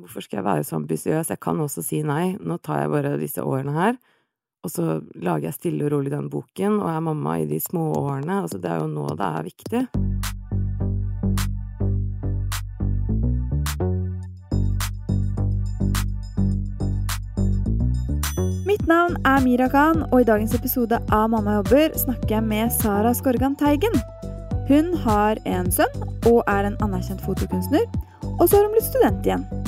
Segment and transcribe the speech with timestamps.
[0.00, 1.30] hvorfor skal jeg være så ambisiøs?
[1.30, 2.36] Jeg kan også si nei.
[2.40, 4.00] Nå tar jeg bare disse årene her.
[4.60, 7.94] Og så lager jeg stille og rolig den boken, og er mamma i de små
[7.96, 8.42] årene.
[8.42, 9.86] Altså, det er jo nå det er viktig.
[18.68, 22.76] Mitt navn er Mira Khan, og i dagens episode av Mamma jobber snakker jeg med
[22.76, 23.96] Sara Skorgan Teigen.
[24.68, 27.88] Hun har en sønn og er en anerkjent fotokunstner,
[28.36, 29.59] og så har hun blitt student igjen.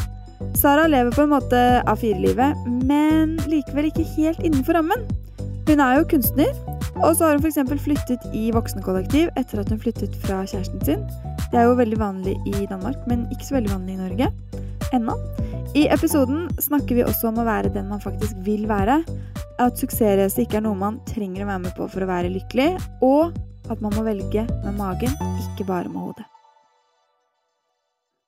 [0.55, 1.59] Sara lever på en måte
[1.89, 5.07] av firelivet, men likevel ikke helt innenfor rammen.
[5.69, 6.51] Hun er jo kunstner,
[7.01, 7.61] og så har hun f.eks.
[7.83, 11.07] flyttet i voksenkollektiv etter at hun flyttet fra kjæresten sin.
[11.53, 14.31] Det er jo veldig vanlig i Danmark, men ikke så veldig vanlig i Norge.
[14.93, 15.17] Ennå.
[15.79, 19.01] I episoden snakker vi også om å være den man faktisk vil være.
[19.63, 22.75] At suksessreise ikke er noe man trenger å være med på for å være lykkelig.
[23.01, 23.33] Og
[23.73, 26.29] at man må velge med magen, ikke bare med hodet.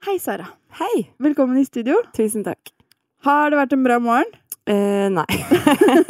[0.08, 0.48] Hei, Sara.
[0.78, 1.10] Hei!
[1.18, 1.94] Velkommen i studio.
[2.16, 2.70] Tusen takk.
[3.24, 4.30] Har det vært en bra morgen?
[4.70, 5.26] Eh, nei.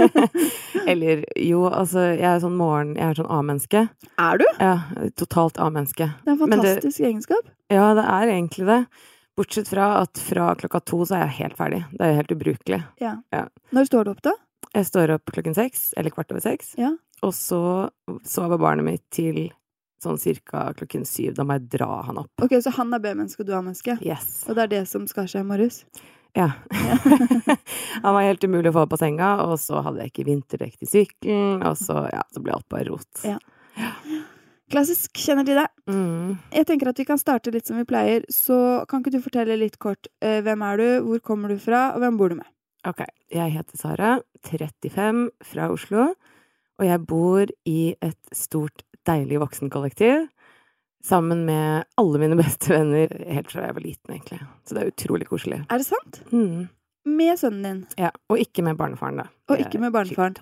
[0.91, 2.95] Eller jo, altså, jeg er sånn morgen...
[2.99, 3.83] Jeg er sånn A-menneske.
[4.21, 4.45] Er du?
[4.63, 4.75] Ja,
[5.21, 6.09] totalt A-menneske.
[6.23, 7.51] Det er en fantastisk det- egenskap.
[7.73, 8.79] Ja, det er egentlig det.
[9.39, 11.83] Bortsett fra at fra klokka to så er jeg helt ferdig.
[11.97, 12.81] Det er jo helt ubrukelig.
[13.03, 13.17] Ja.
[13.35, 13.45] Ja.
[13.75, 14.37] Når står du opp, da?
[14.75, 16.93] Jeg står opp klokken seks, eller kvart over seks, Ja.
[17.23, 17.61] og så
[18.27, 19.49] sover barnet mitt til
[20.05, 21.35] sånn cirka klokken syv.
[21.39, 22.33] Da må jeg dra han opp.
[22.45, 23.97] Ok, Så han er B-menneske, og du er A-menneske?
[24.05, 24.45] Yes.
[24.49, 25.83] Og det er det som skal skje i morges?
[26.35, 26.51] Ja.
[28.05, 30.79] han var helt umulig å få opp på senga, og så hadde jeg ikke vinterdekk
[30.81, 33.27] til sykkelen, og så, ja, så ble alt bare rot.
[33.27, 33.39] Ja.
[34.73, 35.13] Klassisk.
[35.21, 35.69] Kjenner til det.
[35.91, 36.35] Mm.
[36.55, 38.25] Jeg tenker at vi kan starte litt som vi pleier.
[38.33, 38.57] Så
[38.91, 42.03] kan ikke du fortelle litt kort eh, hvem er du, hvor kommer du fra, og
[42.03, 42.49] hvem bor du med?
[42.85, 44.11] Ok, jeg heter Sara,
[44.45, 46.11] 35, fra Oslo,
[46.77, 50.29] og jeg bor i et stort, deilig voksenkollektiv.
[51.05, 54.41] Sammen med alle mine beste venner helt fra jeg var liten, egentlig.
[54.65, 55.61] Så det er utrolig koselig.
[55.69, 56.23] Er det sant?
[56.33, 56.65] Mm.
[57.05, 57.81] Med sønnen din.
[58.01, 59.27] Ja, og ikke med barnefaren, da.
[59.53, 60.37] Og ikke med barnefaren.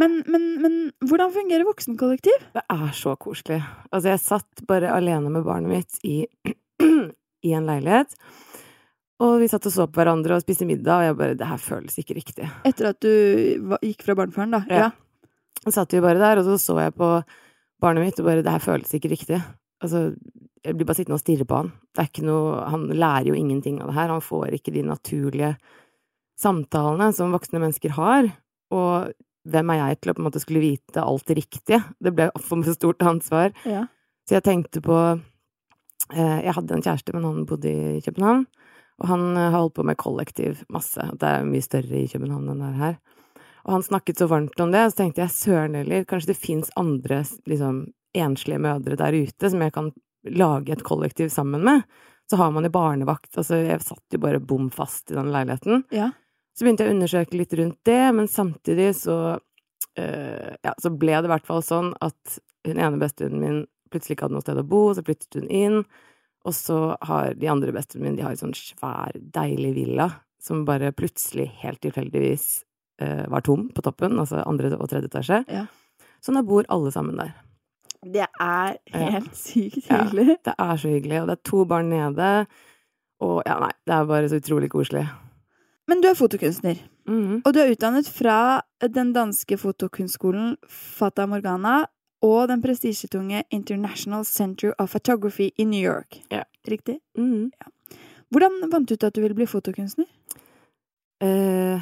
[0.00, 2.46] Men, men, men hvordan fungerer voksenkollektiv?
[2.56, 3.60] Det er så koselig.
[3.90, 6.22] Altså, jeg satt bare alene med barnet mitt i,
[7.44, 8.16] i en leilighet.
[9.20, 11.60] Og vi satt og så på hverandre og spiste middag, og jeg bare Det her
[11.60, 12.48] føles ikke riktig.
[12.68, 14.64] Etter at du gikk fra barnefaren, da?
[14.72, 14.90] Ja.
[15.64, 17.10] Så satt vi bare der, og så så jeg på
[17.82, 19.40] barnet mitt og bare Det her føles ikke riktig.
[19.84, 20.14] Altså,
[20.64, 21.72] jeg blir bare sittende og stirre på han.
[21.92, 24.14] Det er ikke noe Han lærer jo ingenting av det her.
[24.14, 25.52] Han får ikke de naturlige
[26.40, 28.30] samtalene som voksne mennesker har.
[28.74, 29.12] Og
[29.46, 31.82] hvem er jeg til å på en måte skulle vite alt det riktige?
[32.02, 33.52] Det ble for meg stort ansvar.
[33.68, 33.86] Ja.
[34.26, 38.46] Så jeg tenkte på eh, Jeg hadde en kjæreste, men han bodde i København.
[39.02, 41.04] Og han eh, har holdt på med kollektiv masse.
[41.20, 42.98] Det er mye større i København enn det er her.
[43.66, 46.38] Og han snakket så varmt om det, og så tenkte jeg søren heller, kanskje det
[46.38, 47.80] fins andre liksom,
[48.16, 49.90] enslige mødre der ute som jeg kan
[50.26, 51.82] lage et kollektiv sammen med.
[52.30, 53.32] Så har man jo barnevakt.
[53.34, 55.84] Altså, jeg satt jo bare bom fast i den leiligheten.
[55.94, 56.12] Ja.
[56.56, 61.18] Så begynte jeg å undersøke litt rundt det, men samtidig så øh, Ja, så ble
[61.18, 64.58] det i hvert fall sånn at hun ene bestevennen min plutselig ikke hadde noe sted
[64.58, 65.82] å bo, så flyttet hun inn.
[66.46, 70.08] Og så har de andre bestevennene mine de har en sånn svær, deilig villa
[70.42, 72.65] som bare plutselig, helt tilfeldigvis,
[72.98, 75.44] eh, var tom på toppen, altså andre og tredje etasje.
[75.48, 75.66] Ja.
[76.22, 77.34] Så nå bor alle sammen der.
[78.04, 79.10] Det er Ja.
[79.10, 80.04] helt sykt Ja.
[80.04, 80.38] hyggelig.
[80.44, 82.46] Det er så hyggelig, og det er to barn nede.
[83.20, 85.08] Og ja, nei, det er bare så utrolig koselig.
[85.88, 87.42] Men du er fotokunstner, Mhm.
[87.46, 91.86] og du er utdannet fra den danske fotokunstskolen Fata Morgana
[92.22, 96.18] og den prestisjetunge International Center of Photography i New York.
[96.30, 96.42] Ja.
[96.68, 96.98] Riktig?
[97.16, 97.50] Mhm.
[98.32, 100.06] Hvordan fant du ut at du ville bli fotokunstner?
[101.20, 101.80] Eh,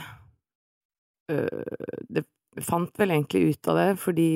[1.29, 2.25] det
[2.63, 4.29] fant vel egentlig ut av det, fordi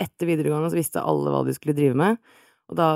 [0.00, 2.20] etter videregående så visste alle hva de skulle drive med,
[2.70, 2.88] og da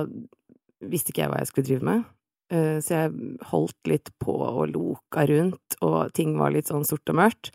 [0.84, 2.04] visste ikke jeg hva jeg skulle drive med.
[2.52, 7.08] Eh, så jeg holdt litt på og loka rundt, og ting var litt sånn sort
[7.12, 7.52] og mørkt.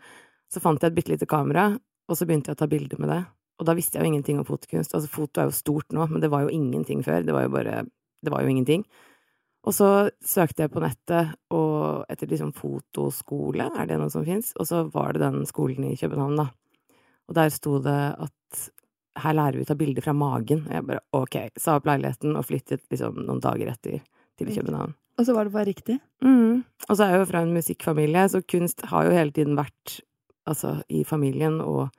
[0.50, 1.70] Så fant jeg et bitte lite kamera,
[2.10, 3.20] og så begynte jeg å ta bilder med det.
[3.60, 4.94] Og da visste jeg jo ingenting om fotokunst.
[4.96, 7.22] Altså, foto er jo stort nå, men det var jo ingenting før.
[7.26, 7.82] Det var jo bare
[8.20, 8.82] Det var jo ingenting.
[9.68, 9.88] Og så
[10.24, 14.54] søkte jeg på nettet, og etter liksom fotoskole, er det noe som fins?
[14.56, 16.46] Og så var det den skolen i København, da.
[17.28, 18.62] Og der sto det at
[19.20, 20.64] her lærer vi å ta bilder fra magen.
[20.66, 24.00] Og jeg bare ok, sa opp leiligheten og flyttet liksom noen dager etter
[24.40, 24.96] til København.
[25.20, 25.98] Og så var det bare riktig?
[26.24, 26.62] Mm.
[26.88, 30.00] Og så er jeg jo fra en musikkfamilie, så kunst har jo hele tiden vært
[30.48, 31.90] altså i familien, og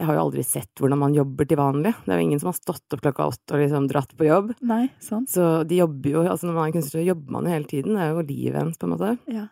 [0.00, 1.92] jeg har jo aldri sett hvordan man jobber til vanlig.
[2.06, 4.54] Det er jo ingen som har stått opp klokka åtte og liksom dratt på jobb.
[4.64, 5.28] Nei, sant?
[5.28, 7.98] Så de jobber jo, altså når man er kunstner, så jobber man jo hele tiden.
[7.98, 9.10] Det er jo livet ens, på en måte.
[9.28, 9.44] Ja.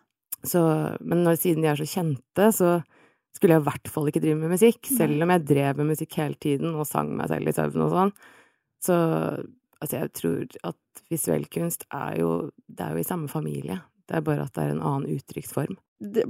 [0.46, 0.62] Så,
[1.04, 2.72] men når, siden de er så kjente, så
[3.36, 4.80] skulle jeg i hvert fall ikke drive med musikk.
[4.88, 4.96] Nei.
[5.02, 7.94] Selv om jeg drev med musikk hele tiden og sang meg selv i søvn og
[7.94, 8.14] sånn.
[8.88, 12.32] Så altså, jeg tror at visuell kunst er jo
[12.64, 13.80] Det er jo i samme familie.
[14.08, 15.76] Det er bare at det er en annen uttrykksform.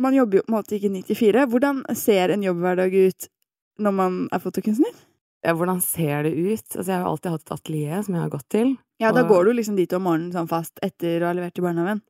[0.00, 1.44] Man jobber jo på en måte ikke 9-4.
[1.53, 3.29] Hvordan ser en jobbhverdag ut
[3.78, 4.94] når man er fotokunstner?
[5.46, 6.64] Ja, hvordan ser det ut?
[6.75, 8.72] Altså, jeg har alltid hatt et atelier som jeg har gått til.
[8.98, 11.58] Ja, da Og- går du liksom dit om morgenen sånn fast etter å ha levert
[11.58, 12.02] i barnehagen.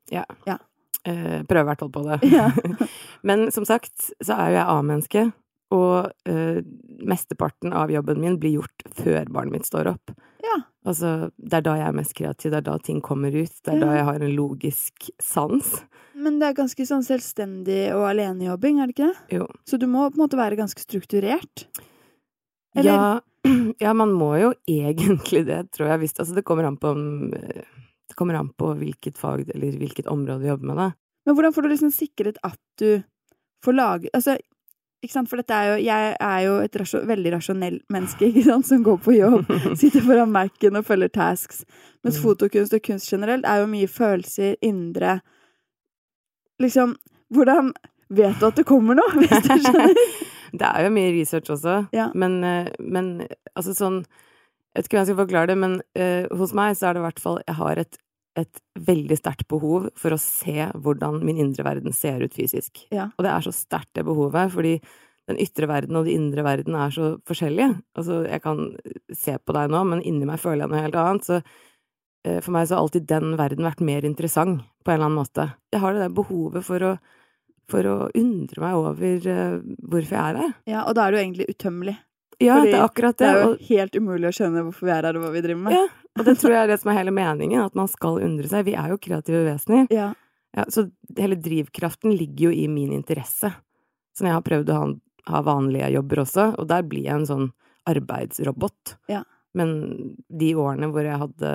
[1.05, 2.17] Eh, prøver i hvert fall på det.
[2.31, 2.49] Ja.
[3.23, 5.21] Men som sagt så er jo jeg A-menneske,
[5.71, 6.59] og eh,
[7.05, 10.11] mesteparten av jobben min blir gjort før barnet mitt står opp.
[10.43, 10.57] Ja.
[10.87, 13.73] Altså, det er da jeg er mest kreativ, det er da ting kommer ut, det
[13.73, 13.85] er Ja.
[13.85, 15.83] da jeg har en logisk sans.
[16.15, 19.37] Men det er ganske sånn selvstendig og alenejobbing, er det ikke det?
[19.39, 19.47] Jo.
[19.67, 21.65] Så du må på en måte være ganske strukturert.
[22.75, 23.19] Eller- Ja,
[23.79, 25.99] ja, man må jo egentlig det, tror jeg.
[25.99, 30.07] Hvis, altså, det kommer an på om Det kommer an på hvilket fag eller hvilket
[30.09, 30.87] område du jobber med, da.
[31.27, 33.03] Men hvordan får du liksom sikret at du
[33.63, 34.37] får lage Altså,
[35.27, 38.27] for er jo Jeg er jo et rasjon, veldig rasjonell menneske,
[38.63, 39.45] som går på jobb,
[39.79, 41.63] sitter foran Mac-en og følger tasks.
[42.03, 42.23] Mens Mm.
[42.23, 45.21] fotokunst og kunst generelt er jo mye følelser, indre
[46.59, 46.95] Liksom,
[47.33, 47.71] hvordan
[48.09, 49.93] vet du at det kommer noe, hvis du skjønner?
[50.51, 52.09] Det er jo mye research også, Ja.
[52.15, 54.01] men, eh, men altså sånn
[54.75, 56.99] Jeg vet ikke hvordan jeg skal forklare det, men uh, hos meg så er det
[57.01, 57.97] i hvert fall Jeg har et,
[58.41, 62.85] et veldig sterkt behov for å se hvordan min indre verden ser ut fysisk.
[62.95, 63.09] Ja.
[63.17, 64.77] Og det er så sterkt, det behovet, fordi
[65.29, 67.75] den ytre verden og den indre verden er så forskjellige.
[67.99, 68.63] Altså, jeg kan
[69.13, 71.29] se på deg nå, men inni meg føler jeg noe helt annet.
[71.29, 75.09] Så eh, for meg så har alltid den verden vært mer interessant, på en eller
[75.11, 75.47] annen måte.
[75.73, 76.93] Jeg har det der behovet for å,
[77.69, 80.55] for å undre meg over eh, hvorfor jeg er her.
[80.71, 81.99] Ja, og da er du egentlig utømmelig.
[82.39, 83.29] Ja, Fordi det er akkurat Det det.
[83.35, 85.61] er jo Og, helt umulig å skjønne hvorfor vi er her, og hva vi driver
[85.65, 85.73] med.
[85.75, 85.87] ja,
[86.19, 88.65] og det tror jeg er det som er hele meningen, at man skal undre seg.
[88.65, 89.87] Vi er jo kreative vesener.
[89.91, 90.13] Ja.
[90.55, 90.85] Ja, så
[91.17, 93.51] hele drivkraften ligger jo i min interesse.
[94.17, 94.87] Så jeg har prøvd å ha,
[95.35, 97.51] ha vanlige jobber også, og der blir jeg en sånn
[98.09, 98.95] arbeidsrobot.
[99.11, 99.23] Ja.
[99.53, 101.51] Men de årene hvor jeg hadde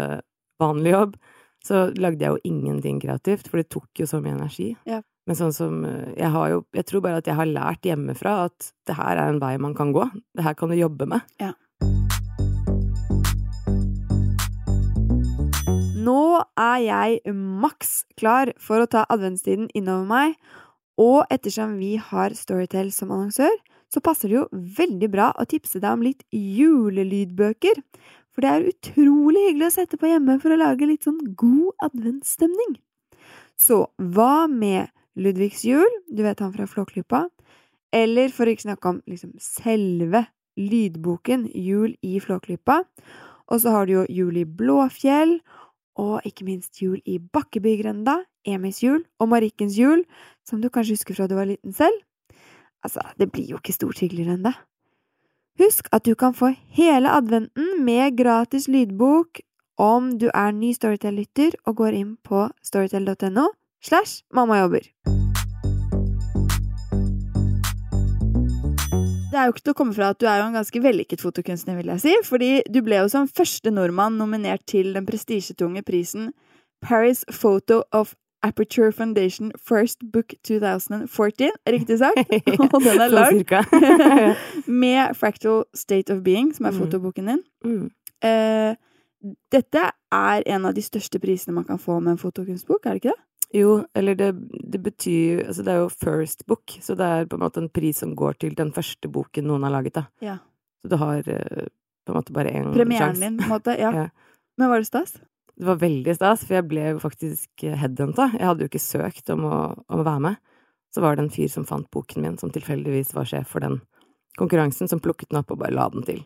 [0.61, 1.17] vanlig jobb,
[1.65, 4.77] så lagde jeg jo ingenting kreativt, for det tok jo så mye energi.
[4.89, 5.01] Ja.
[5.25, 8.37] Men sånn som eh, Jeg har jo Jeg tror bare at jeg har lært hjemmefra
[8.49, 10.05] at det her er en vei man kan gå.
[10.37, 11.25] Det her kan du jobbe med.
[16.05, 16.21] Nå
[16.61, 20.35] er jeg maks klar for å ta adventstiden innover meg,
[21.01, 23.55] og ettersom vi har Storytel som annonsør,
[23.89, 27.81] så passer det jo veldig bra å tipse deg om litt julelydbøker.
[28.35, 31.73] For det er utrolig hyggelig å sette på hjemme for å lage litt sånn god
[31.89, 32.77] adventsstemning.
[33.57, 37.27] Så hva med Ludvigs jul, du vet han fra Flåklypa,
[37.95, 40.25] eller for å ikke snakke om liksom selve
[40.59, 42.83] lydboken Jul i Flåklypa,
[43.51, 45.39] og så har du jo Jul i Blåfjell,
[46.01, 50.03] og ikke minst Jul i Bakkebygrenda, Emis jul og Marikkens jul,
[50.45, 52.03] som du kanskje husker fra du var liten selv.
[52.85, 54.55] Altså, det blir jo ikke stort hyggeligere enn det.
[55.63, 59.41] Husk at du kan få hele adventen med gratis lydbok
[59.81, 63.53] om du er ny Storytel-lytter og går inn på storytel.no
[63.85, 64.89] slash mammajobber.
[69.35, 71.23] Det er jo ikke til å komme fra at du er jo en ganske vellykket
[71.25, 75.83] fotokunstner, vil jeg si, fordi du ble jo som første nordmann nominert til den prestisjetunge
[75.83, 76.29] prisen
[76.85, 78.13] Paris Photo of
[78.47, 82.31] Aperture Foundation First Book 2014, riktig sagt?
[82.77, 83.43] Og den er lang.
[84.85, 86.81] med Fractal State of Being, som er Mm.
[86.85, 87.43] fotoboken din.
[87.65, 87.91] mm.
[88.25, 88.77] Eh,
[89.53, 89.81] dette
[90.13, 93.13] er en av de største prisene man kan få med en fotokunstbok, er det ikke
[93.13, 93.21] det?
[93.55, 94.33] Jo, eller det,
[94.67, 97.71] det betyr Altså, det er jo first book, så det er på en måte en
[97.71, 100.09] pris som går til den første boken noen har laget, da.
[100.25, 100.41] Ja.
[100.83, 101.69] Så du har eh,
[102.05, 103.23] på en måte bare én Premieren sjanse.
[103.23, 103.77] din, på en måte.
[103.79, 103.93] Ja.
[104.05, 104.09] Ja.
[104.59, 105.17] Men var det stas?
[105.55, 108.29] Det var veldig stas, for jeg ble jo faktisk headhunta.
[108.35, 110.37] Jeg hadde jo ikke søkt om å, om å være med.
[110.95, 113.81] Så var det en fyr som fant boken min, som tilfeldigvis var sjef for den
[114.39, 116.21] konkurransen, som plukket den opp og bare la den til.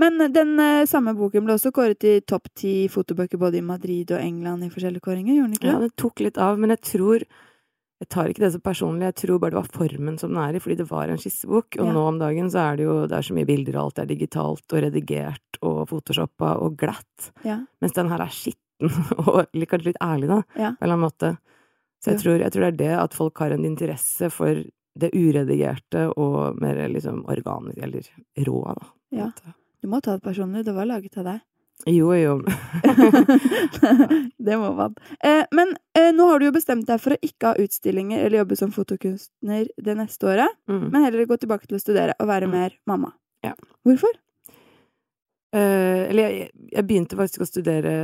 [0.00, 4.10] Men den eh, samme boken ble også kåret i topp ti fotobøker både i Madrid
[4.16, 5.74] og England i forskjellige kåringer, gjorde den ikke det?
[5.74, 5.92] Ja, det?
[6.00, 7.24] tok litt av, men jeg tror
[8.00, 10.56] Jeg tar ikke det så personlig, jeg tror bare det var formen som den er
[10.56, 11.76] i, fordi det var en skissebok.
[11.76, 11.92] Og Ja.
[11.92, 14.06] nå om dagen så er det jo det er så mye bilder, og alt er
[14.08, 17.28] digitalt og redigert og photoshoppa og glatt.
[17.44, 17.58] Ja.
[17.82, 18.88] Mens den her er skitten
[19.28, 20.70] og kanskje litt ærlig, da, Ja.
[20.72, 21.32] på en eller annen måte.
[22.00, 24.64] Så jeg, tror, jeg tror det er det at folk har en interesse for
[25.04, 28.08] det uredigerte og mer liksom organisk, eller
[28.48, 28.86] rå, da.
[29.12, 29.28] Ja.
[29.80, 31.40] Du må ta det personlig, det var laget av deg.
[31.88, 32.34] Jo, jo.
[34.46, 34.94] det må man.
[35.24, 38.42] Eh, men eh, nå har du jo bestemt deg for å ikke ha utstillinger eller
[38.42, 40.90] jobbe som fotokunstner det neste året, Mm.
[40.92, 42.52] men heller gå tilbake til å studere og være Mm.
[42.52, 43.12] mer mamma.
[43.42, 43.54] Ja.
[43.86, 44.12] Hvorfor?
[45.52, 47.94] Eh, eller jeg, jeg begynte faktisk å studere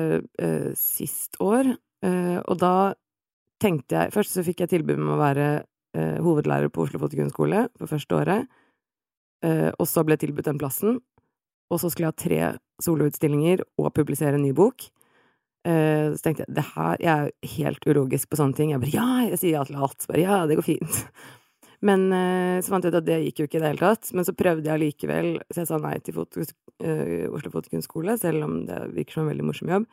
[0.42, 1.68] eh, sist år,
[2.02, 2.94] eh, og da
[3.62, 5.44] tenkte jeg Først så fikk jeg tilbud om å være
[5.94, 8.48] eh, hovedlærer på Oslo Fotokunstskole på første året,
[9.46, 10.98] eh, og så ble jeg tilbudt den plassen.
[11.72, 14.86] Og så skulle jeg ha tre soloutstillinger og publisere en ny bok.
[15.66, 18.70] Eh, så tenkte jeg det her Jeg er helt ulogisk på sånne ting.
[18.72, 20.06] Jeg bare ja, jeg sier ja til alt.
[20.10, 21.00] Bare ja, det går fint.
[21.86, 24.12] Men eh, så fant jeg ut at det gikk jo ikke i det hele tatt.
[24.16, 26.46] Men så prøvde jeg likevel, så jeg sa nei til foto,
[26.84, 29.88] eh, Oslo Fotokunstskole, selv om det virker som en veldig morsom jobb.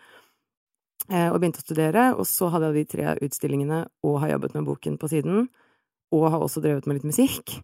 [1.04, 2.04] Og begynte å studere.
[2.16, 5.50] Og så hadde jeg de tre utstillingene og har jobbet med boken på siden.
[6.16, 7.58] Og har også drevet med litt musikk.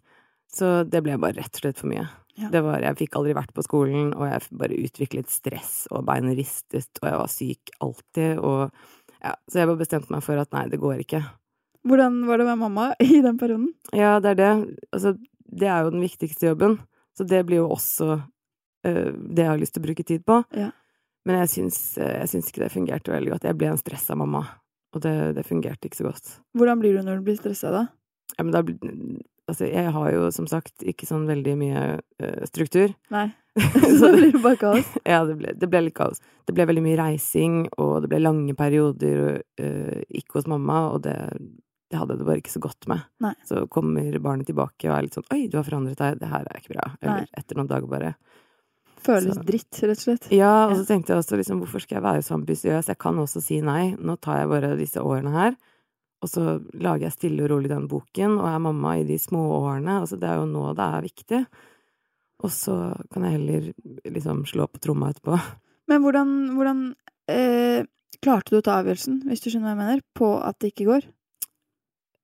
[0.51, 2.03] Så det ble bare rett og slett for mye.
[2.39, 2.49] Ja.
[2.53, 6.31] Det var, jeg fikk aldri vært på skolen, og jeg bare utviklet stress, og beina
[6.37, 10.53] ristet, og jeg var syk alltid, og ja, så jeg bare bestemte meg for at
[10.55, 11.21] nei, det går ikke.
[11.89, 13.71] Hvordan var det med mamma i den perioden?
[13.95, 14.51] Ja, det er det.
[14.95, 15.15] Altså,
[15.49, 16.77] det er jo den viktigste jobben,
[17.17, 20.41] så det blir jo også uh, det jeg har lyst til å bruke tid på.
[20.55, 20.71] Ja.
[21.27, 23.43] Men jeg syns, øh, jeg syns ikke det fungerte veldig godt.
[23.45, 24.39] Jeg ble en stressa mamma,
[24.95, 26.31] og det, det fungerte ikke så godt.
[26.57, 27.83] Hvordan blir du når du blir stressa, da?
[28.37, 28.63] Ja, men da
[29.49, 32.93] Altså, jeg har jo som sagt ikke sånn veldig mye uh, struktur.
[33.13, 33.27] Nei.
[33.59, 34.91] Så da blir det bare kaos?
[35.09, 36.21] Ja, det ble, det ble litt kaos.
[36.47, 41.03] Det ble veldig mye reising, og det ble lange perioder uh, ikke hos mamma, og
[41.07, 41.17] det,
[41.89, 43.05] det hadde det bare ikke så godt med.
[43.25, 43.33] Nei.
[43.49, 46.45] Så kommer barnet tilbake og er litt sånn 'oi, du har forandret deg, det her
[46.45, 46.91] er ikke bra'.
[47.01, 47.33] Eller Nei.
[47.41, 48.13] etter noen dager bare.
[48.99, 50.31] Føles Så- dritt, rett og slett.
[50.35, 52.89] Ja, og så tenkte jeg også liksom, hvorfor skal jeg være så ambisiøs?
[52.91, 53.95] Jeg kan også si nei.
[53.95, 55.55] Nå tar jeg bare disse årene her,
[56.19, 56.43] og så
[56.75, 60.01] lager jeg stille og rolig den boken, og er mamma i de små årene.
[60.01, 61.39] Altså, det er jo nå det er viktig.
[62.43, 62.75] Og så
[63.11, 63.69] kan jeg heller
[64.07, 65.39] liksom slå på tromma etterpå.
[65.91, 66.83] Men hvordan, hvordan
[67.31, 67.87] eh,
[68.23, 70.89] klarte du å ta avgjørelsen, hvis du skjønner hva jeg mener, på at det ikke
[70.91, 71.09] går?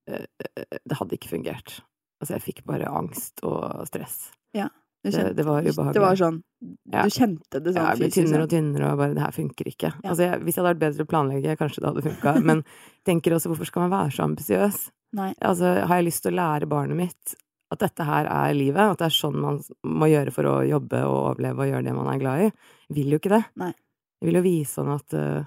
[0.05, 1.79] Det hadde ikke fungert.
[2.21, 4.29] Altså, jeg fikk bare angst og stress.
[4.55, 5.93] Du Det, det var ubehagelig.
[5.93, 6.41] Det var sånn
[6.89, 7.03] Ja.
[7.05, 7.77] Du kjente det sånn fysisk?
[7.77, 9.91] Ja, jeg ble tynnere og tynnere, og bare 'det her funker ikke'.
[10.01, 10.09] Ja.
[10.09, 12.63] Altså, jeg, hvis jeg hadde vært bedre til å planlegge, kanskje det hadde funka, men
[13.07, 14.79] tenker også hvorfor skal man være så ambisiøs?
[15.15, 17.35] Altså, har jeg lyst til å lære barnet mitt
[17.71, 21.01] at dette her er livet, at det er sånn man må gjøre for å jobbe
[21.05, 22.49] og overleve og gjøre det man er glad i?
[22.89, 23.43] Jeg vil jo ikke det.
[23.61, 23.73] Nei.
[24.21, 25.45] Jeg vil jo vise han at, eh,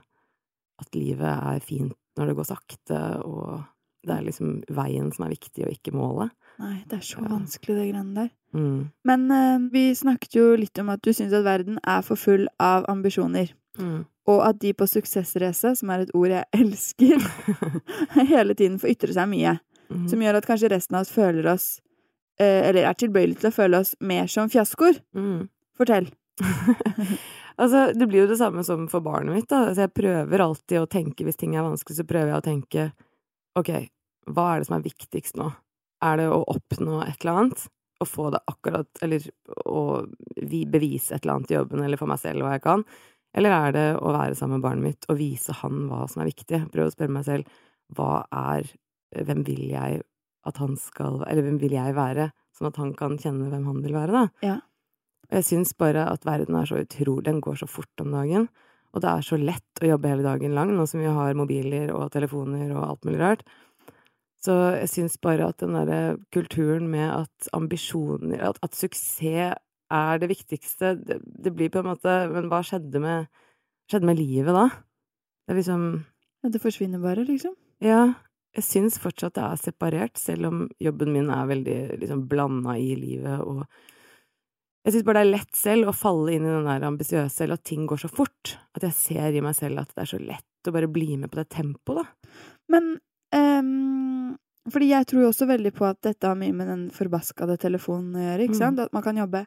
[0.82, 3.62] at livet er fint når det går sakte, og
[4.06, 6.34] det er liksom veien som er viktig, og ikke målet.
[6.58, 7.28] Nei, det er så Ja.
[7.30, 8.30] vanskelig, det greiene der.
[8.54, 8.90] Mm.
[9.04, 12.48] Men uh, vi snakket jo litt om at du syns at verden er for full
[12.58, 13.52] av ambisjoner.
[13.78, 14.06] Mm.
[14.28, 17.22] Og at de på suksessrace, som er et ord jeg elsker,
[18.32, 19.58] hele tiden får ytre seg mye.
[19.88, 20.08] Mm.
[20.10, 21.68] Som gjør at kanskje resten av oss føler oss
[22.40, 24.98] uh, Eller er tilbøyelig til å føle oss mer som fiaskoer.
[25.16, 25.46] Mm.
[25.78, 26.10] Fortell.
[27.62, 29.68] altså, det blir jo det samme som for barnet mitt, da.
[29.68, 32.90] Altså, jeg prøver alltid å tenke, hvis ting er vanskelig, så prøver jeg å tenke
[33.58, 33.72] ok,
[34.34, 35.48] hva er det som er viktigst nå?
[36.04, 37.66] Er det å oppnå et eller annet?
[37.98, 39.24] Å få det akkurat Eller
[39.66, 39.80] å
[40.70, 42.84] bevise et eller annet i jobben, eller for meg selv hva jeg kan?
[43.36, 46.30] Eller er det å være sammen med barnet mitt og vise han hva som er
[46.30, 46.62] viktig?
[46.72, 47.58] Prøve å spørre meg selv
[47.96, 48.70] hva er
[49.08, 50.02] Hvem vil jeg
[50.48, 52.30] at han skal Eller hvem vil jeg være?
[52.56, 54.24] Sånn at han kan kjenne hvem han vil være, da.
[54.44, 54.56] Ja.
[55.28, 58.48] Og jeg syns bare at verden er så utrolig Den går så fort om dagen.
[58.96, 61.92] Og det er så lett å jobbe hele dagen lang, nå som vi har mobiler
[61.94, 63.42] og telefoner og alt mulig rart.
[64.45, 69.57] Så jeg syns bare at den derre kulturen med at ambisjoner at, at suksess
[69.88, 73.30] er det viktigste, det, det blir på en måte Men hva skjedde med,
[73.88, 74.66] skjedde med livet da?
[75.49, 75.85] Det er liksom
[76.45, 77.57] Ja, Det forsvinner bare, liksom.
[77.83, 78.02] Ja,
[78.54, 82.92] jeg syns fortsatt det er separert, selv om jobben min er veldig liksom blanda i
[82.99, 83.64] livet, og
[84.87, 87.59] jeg syns bare det er lett selv å falle inn i den der ambisiøse, eller
[87.59, 88.54] at ting går så fort.
[88.78, 91.28] At jeg ser i meg selv at det er så lett å bare bli med
[91.33, 92.38] på det tempoet, da.
[92.73, 92.95] Men
[93.35, 94.37] ehm,
[94.68, 98.12] Fordi jeg tror jo også veldig på at dette har mye med den forbaskede telefonen
[98.18, 98.58] å gjøre, ikke Mm.
[98.58, 98.78] sant?
[98.80, 99.47] At man kan jobbe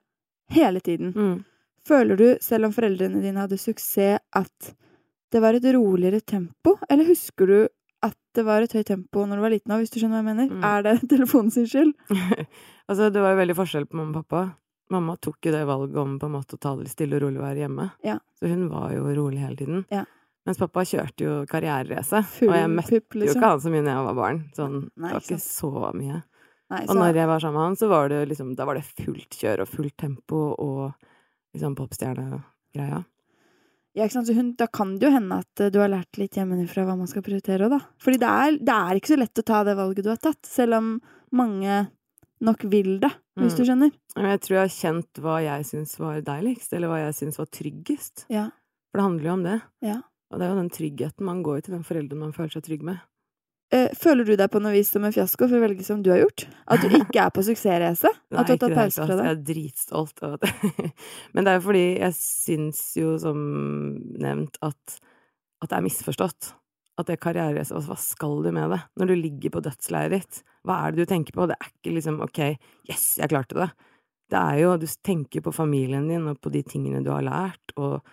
[0.50, 1.14] hele tiden.
[1.14, 1.44] Mm.
[1.86, 4.74] Føler du, selv om foreldrene dine hadde suksess, at
[5.32, 6.78] det var et roligere tempo?
[6.90, 7.68] Eller husker du
[8.02, 10.26] at det var et høyt tempo når du var liten òg, hvis du skjønner hva
[10.26, 10.50] jeg mener?
[10.50, 10.64] Mm.
[10.64, 11.94] Er det telefonen sin skyld?
[12.90, 14.56] altså, det var jo veldig forskjell på mamma og pappa.
[14.90, 17.38] Mamma tok jo det valget om på en måte å ta det stille og rolig
[17.40, 17.92] og være hjemme.
[18.04, 18.18] Ja.
[18.42, 19.86] Så hun var jo rolig hele tiden.
[19.94, 20.04] Ja.
[20.48, 23.38] Mens pappa kjørte jo karriererace, og jeg møtte pupp, jo liksom?
[23.38, 24.40] ikke han så mye da jeg var barn.
[24.58, 26.24] Sånn, Nei, det var ikke så mye.
[26.72, 28.86] Nei, Og når jeg var sammen med han, så var det liksom Da var det
[28.88, 30.94] fullt kjør og fullt tempo og
[31.54, 33.02] liksom popstjernegreia.
[33.94, 34.28] ja, ikke sant?
[34.32, 36.96] Så hun, da kan det jo hende at eh, du har lært litt hjemmefra hva
[36.98, 37.82] man skal prioritere òg, da.
[38.02, 40.40] Fordi det er, det er ikke så lett å ta det valget du har tatt,
[40.48, 40.94] selv om
[41.36, 41.82] mange
[42.42, 43.58] nok vil det, hvis Mm.
[43.58, 43.92] du skjønner.
[44.18, 47.46] Jeg tror jeg har kjent hva jeg syns var deiligst, eller hva jeg syns var
[47.54, 48.26] tryggest.
[48.32, 48.48] Ja.
[48.92, 49.62] For det handler jo om det.
[49.86, 50.00] Ja.
[50.32, 52.86] Og det er jo den tryggheten man går til den forelderen man føler seg trygg
[52.88, 53.02] med.
[53.72, 56.10] Eh, føler du deg på noe vis som en fiasko for å velge som du
[56.12, 56.44] har gjort?
[56.68, 58.10] At du ikke er på suksessrace?
[58.36, 59.28] At du har tatt pause fra det?
[59.28, 60.52] Jeg er dritstolt av det.
[61.36, 63.46] Men det er jo fordi jeg syns jo, som
[64.20, 64.98] nevnt, at,
[65.64, 66.52] at det er misforstått.
[67.00, 68.82] At det er altså, Hva skal du med det?
[69.00, 71.48] Når du ligger på dødsleiet ditt, hva er det du tenker på?
[71.48, 72.42] Det er ikke liksom ok,
[72.92, 73.70] yes, jeg klarte det.
[74.32, 77.72] Det er jo Du tenker på familien din og på de tingene du har lært,
[77.80, 78.04] og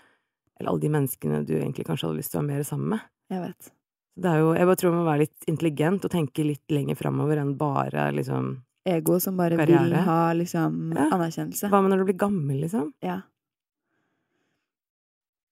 [0.58, 3.00] eller alle de menneskene du egentlig kanskje hadde lyst til å være mer sammen med.
[3.30, 3.70] Jeg vet.
[4.18, 6.96] Det er jo, jeg bare tror man må være litt intelligent og tenke litt lenger
[6.98, 8.56] framover enn bare liksom
[8.88, 11.08] Ego som bare vil ha liksom Ja.
[11.12, 11.68] anerkjennelse.
[11.68, 12.92] Hva med når du blir gammel, liksom?
[13.04, 13.20] Ja.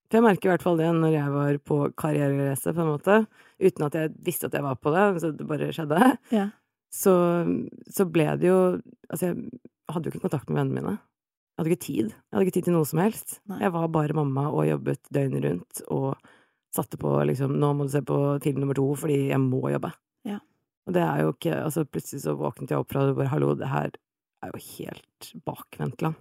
[0.09, 3.17] For jeg merker i hvert fall det når jeg var på karriererace, på en måte,
[3.61, 6.01] uten at jeg visste at jeg var på det, så det bare skjedde,
[6.33, 6.47] Ja.
[6.91, 7.15] så,
[7.91, 8.59] så ble det jo
[9.11, 9.61] Altså, jeg
[9.95, 10.99] hadde jo ikke kontakt med vennene mine.
[11.57, 12.09] Jeg hadde ikke tid.
[12.13, 13.39] Jeg hadde ikke tid til noe som helst.
[13.49, 13.63] Nei.
[13.65, 16.11] Jeg var bare mamma og jobbet døgnet rundt og
[16.77, 19.95] satte på liksom Nå må du se på film nummer to fordi jeg må jobbe.
[20.29, 20.43] Ja.
[20.85, 23.33] Og det er jo ikke Altså, plutselig så våknet jeg opp fra det og bare
[23.33, 23.89] Hallo, det her
[24.45, 26.21] er jo helt bakvendtland.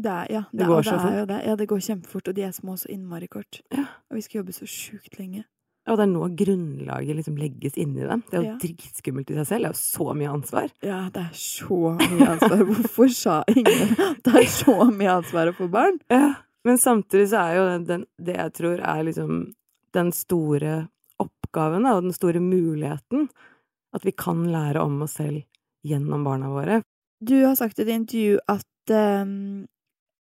[0.00, 1.32] Det er, ja, Det det, går det så fort.
[1.44, 3.60] Ja, det går kjempefort, og de er små så innmari kort.
[3.72, 3.88] Ja.
[4.08, 5.44] Og vi skal jobbe så sjukt lenge.
[5.90, 8.22] Og det er nå grunnlaget liksom legges inni dem.
[8.30, 8.58] Det er jo Ja.
[8.62, 9.64] dritskummelt i seg selv.
[9.64, 10.70] Det er jo så mye ansvar.
[10.86, 12.62] Ja, det er så mye ansvar.
[12.70, 15.98] Hvorfor sa ingen at det er så mye ansvar å få barn?
[16.10, 16.34] Ja.
[16.64, 19.36] Men samtidig så er jo den, den, det jeg tror er liksom
[19.96, 23.30] den store oppgaven og den store muligheten
[23.96, 25.40] at vi kan lære om oss selv
[25.88, 26.82] gjennom barna våre.
[27.24, 29.66] Du har sagt i et intervju at, um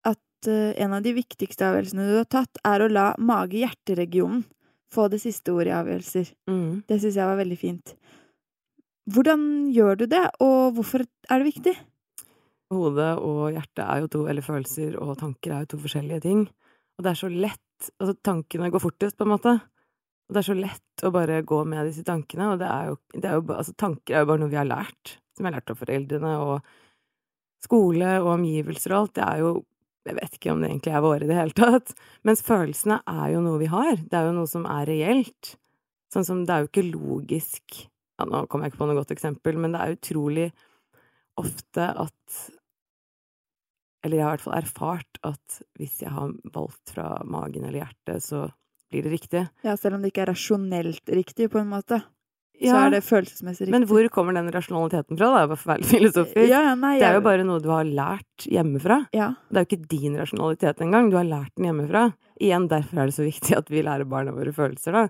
[0.08, 4.42] at en av de viktigste avgjørelsene du har tatt, er å la mage-hjerte-regionen
[4.92, 6.32] få det siste ordet i avgjørelser.
[6.50, 6.82] Mm.
[6.88, 7.94] Det syns jeg var veldig fint.
[9.12, 9.42] Hvordan
[9.74, 11.74] gjør du det, og hvorfor er det viktig?
[12.72, 16.46] Hodet og hjertet er jo to, eller følelser og tanker er jo to forskjellige ting.
[16.96, 17.60] Og det er så lett
[17.98, 19.52] Altså, tankene går fortest, på en måte.
[20.30, 22.98] Og det er så lett å bare gå med disse tankene, og det er jo,
[23.16, 25.16] det er jo Altså, tanker er jo bare noe vi har lært.
[25.34, 26.70] Som vi har lært av foreldrene og
[27.66, 29.14] skole og omgivelser og alt.
[29.18, 29.50] Det er jo
[30.02, 31.92] Jeg vet ikke om det egentlig er våre i det hele tatt.
[32.26, 33.94] Mens følelsene er jo noe vi har.
[34.02, 35.52] Det er jo noe som er reelt.
[36.12, 37.78] Sånn som det er jo ikke logisk
[38.18, 40.48] ja, Nå kommer jeg ikke på noe godt eksempel, men det er utrolig
[41.40, 42.40] ofte at
[44.04, 47.84] Eller jeg har i hvert fall erfart at hvis jeg har valgt fra magen eller
[47.84, 48.48] hjertet, så
[48.92, 49.46] blir det riktig.
[49.64, 52.02] Ja, selv om det ikke er rasjonelt riktig, på en måte,
[52.60, 53.72] så er det følelsesmessig riktig.
[53.74, 55.46] men hvor kommer den rasjonaliteten fra, da?
[55.50, 56.48] Bare for å filosofisk.
[56.50, 57.02] ja, nei, jeg...
[57.02, 58.98] Det er jo bare noe du har lært hjemmefra.
[59.16, 62.04] ja, Det er jo ikke din rasjonalitet engang, du har lært den hjemmefra.
[62.42, 65.08] Igjen, derfor er det så viktig at vi lærer barna våre følelser, da.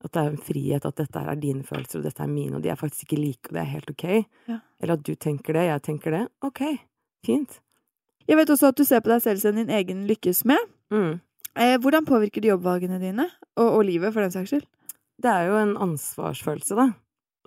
[0.00, 2.62] At det er en frihet, at dette er dine følelser, og dette er mine, og
[2.64, 4.04] de er faktisk ikke like, og det er helt ok.
[4.48, 4.60] Ja.
[4.80, 6.22] Eller at du tenker det, jeg tenker det.
[6.46, 6.62] Ok,
[7.26, 7.58] fint.
[8.28, 10.70] Jeg vet også at du ser på deg selv som din egen lykkesmed.
[10.94, 11.20] Mm.
[11.60, 13.26] Eh, hvordan påvirker det jobbvalgene dine?
[13.58, 14.64] Og, og livet, for den saks skyld?
[15.20, 16.86] Det er jo en ansvarsfølelse, da.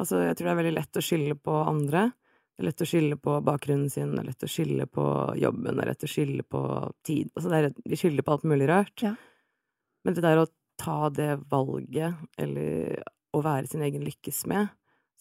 [0.01, 2.07] Altså, jeg tror det er veldig lett å skylde på andre.
[2.53, 5.05] Det er lett å skylde på bakgrunnen sin, det er lett å skylde på
[5.41, 6.62] jobben, det er lett å skylde på
[7.05, 8.93] tid Altså, det vi skylder på alt mulig rart.
[9.01, 9.15] Ja.
[10.05, 13.01] Men det der å ta det valget, eller
[13.33, 14.69] å være sin egen lykkes med,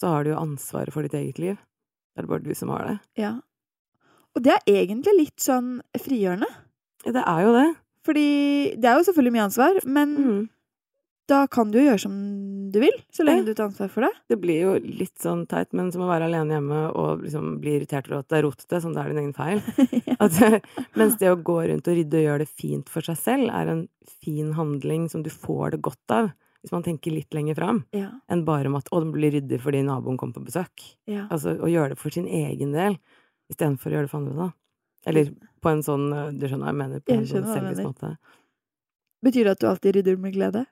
[0.00, 1.56] så har du jo ansvaret for ditt eget liv.
[2.12, 2.96] Det er det bare du som har det.
[3.22, 3.32] Ja.
[4.36, 6.48] Og det er egentlig litt sånn frigjørende.
[7.06, 7.68] Ja, det er jo det.
[8.02, 8.26] Fordi
[8.82, 10.42] det er jo selvfølgelig mye ansvar, men Mm.
[11.32, 12.14] Da kan du jo gjøre som
[12.72, 14.10] du vil, så lenge du tar ansvar for det.
[14.32, 17.74] Det blir jo litt sånn teit, men som å være alene hjemme og liksom bli
[17.78, 19.60] irritert over at det er rotete, som det er din egen feil.
[20.08, 20.16] ja.
[20.24, 20.38] At,
[21.00, 23.72] mens det å gå rundt og rydde og gjøre det fint for seg selv, er
[23.74, 23.82] en
[24.22, 26.30] fin handling som du får det godt av,
[26.62, 28.12] hvis man tenker litt lenger fram, Ja.
[28.30, 30.92] enn bare om at 'å, den blir ryddig fordi naboen kom på besøk'.
[31.10, 31.26] ja.
[31.28, 32.98] Altså å gjøre det for sin egen del,
[33.50, 34.50] istedenfor å gjøre det for andre, da.
[35.10, 37.00] Eller på en sånn eh, Du skjønner hva jeg mener?
[37.02, 38.16] På Jeg en sånn hva du selvisk måte.
[39.24, 40.66] Betyr det at du alltid rydder med glede?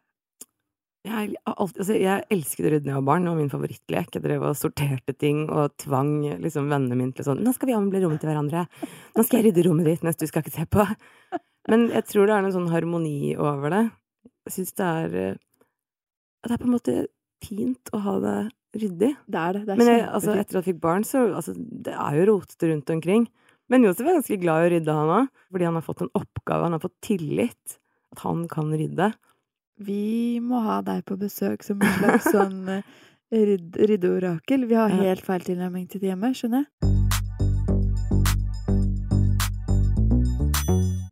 [1.10, 3.28] Jeg, alltid, altså, jeg elsket å rydde ned var barn.
[3.30, 4.10] Var min favorittlek.
[4.16, 7.78] Jeg drev og sorterte ting og tvang liksom, vennene mine til sånn 'Nå skal vi
[7.78, 8.66] omble rommet til hverandre.
[9.16, 10.86] Nå skal jeg rydde rommet ditt mens du skal ikke se på.'
[11.70, 13.84] Men jeg tror det er en sånn harmoni over det.
[14.48, 15.40] Jeg syns det er eh,
[16.46, 16.94] Det er på en måte
[17.44, 18.38] fint å ha det
[18.80, 19.12] ryddig.
[19.26, 19.64] Det er det.
[19.66, 22.28] Det er Men jeg, altså, etter at jeg fikk barn, så altså, Det er jo
[22.32, 23.28] rotete rundt omkring.
[23.70, 25.34] Men Josef er ganske glad i å rydde, han òg.
[25.50, 27.76] Fordi han har fått en oppgave, han har fått tillit.
[28.10, 29.12] At han kan rydde.
[29.80, 32.82] Vi må ha deg på besøk som en slags sånn eh,
[33.32, 34.66] rydd, ryddeorakel.
[34.68, 36.68] Vi har helt feil tilnærming til det hjemme, skjønner jeg.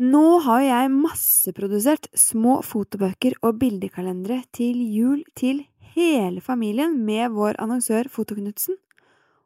[0.08, 5.64] Nå har jeg masseprodusert små fotobøker og bildekalendere til jul til
[5.96, 8.76] hele familien med vår annonsør Fotoknutsen.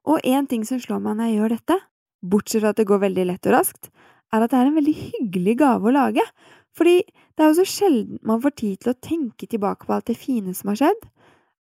[0.02, 1.78] Og én ting som slår meg når jeg gjør dette,
[2.26, 3.92] bortsett fra at det går veldig lett og raskt,
[4.35, 6.26] er at det er en veldig hyggelig gave å lage.
[6.74, 7.04] Fordi
[7.37, 10.18] det er jo så sjelden man får tid til å tenke tilbake på alt det
[10.21, 11.07] fine som har skjedd.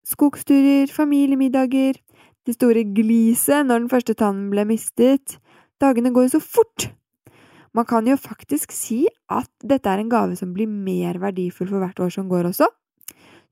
[0.06, 1.96] Skogsturer, familiemiddager,
[2.46, 5.38] det store gliset når den første tannen ble mistet.
[5.82, 6.90] Dagene går jo så fort!
[7.76, 11.82] Man kan jo faktisk si at dette er en gave som blir mer verdifull for
[11.82, 12.70] hvert år som går også.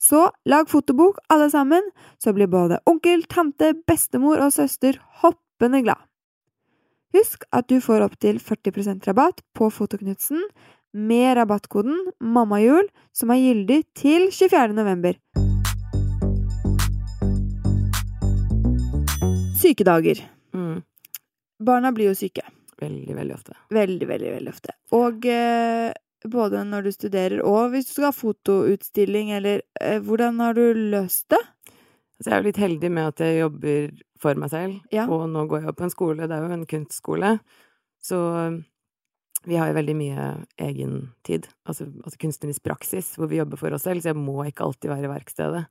[0.01, 1.85] Så lag fotobok, alle sammen,
[2.21, 6.01] så blir både onkel, tante, bestemor og søster hoppende glad.
[7.15, 10.41] Husk at du får opptil 40% rabatt på Fotoknutsen
[10.95, 14.73] med rabattkoden MAMMAJUL, som er gyldig til 24.
[14.77, 15.19] november.
[19.61, 20.21] Sykedager.
[20.55, 20.83] Mm.
[21.65, 22.45] Barna blir jo syke.
[22.81, 23.55] Veldig, veldig ofte.
[23.75, 24.75] Veldig, veldig, veldig ofte.
[24.97, 25.93] Og eh,
[26.31, 30.65] både når du studerer og hvis du skal ha fotoutstilling, eller eh, Hvordan har du
[30.75, 31.41] løst det?
[32.21, 33.89] Så jeg er jo litt heldig med at jeg jobber
[34.23, 35.07] for meg selv, Ja.
[35.11, 37.33] og nå går jeg på en skole, det er jo en kunstskole,
[38.05, 38.19] så
[39.45, 40.27] vi har jo veldig mye
[40.61, 44.67] egentid, altså, altså kunstnerisk praksis, hvor vi jobber for oss selv, så jeg må ikke
[44.67, 45.63] alltid være i verkstedet.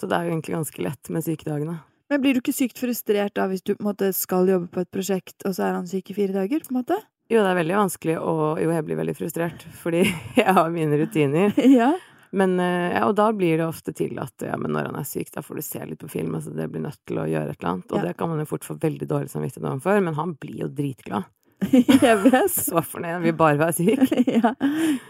[0.00, 1.76] Så det er jo egentlig ganske lett med sykedagene.
[2.12, 4.82] Men blir du ikke sykt frustrert da hvis du på en måte skal jobbe på
[4.84, 6.64] et prosjekt, og så er han syk i fire dager?
[6.66, 6.98] på en måte?
[7.32, 10.02] Jo, det er veldig vanskelig, og jo, jeg blir veldig frustrert, fordi
[10.42, 11.54] jeg har mine rutiner.
[11.80, 11.94] ja.
[12.34, 15.06] Men, eh, ja, og da blir det ofte til at ja, men når han er
[15.06, 17.54] syk, da får du se litt på film, altså det blir nødt til å gjøre
[17.54, 18.04] et eller annet, og Ja.
[18.08, 21.30] det kan man jo fort få veldig dårlig samvittighet overfor, men han blir jo dritglad.
[22.06, 22.50] Jeg vet.
[22.66, 24.12] Så fornøyd, vil bare være syk.
[24.36, 24.52] ja.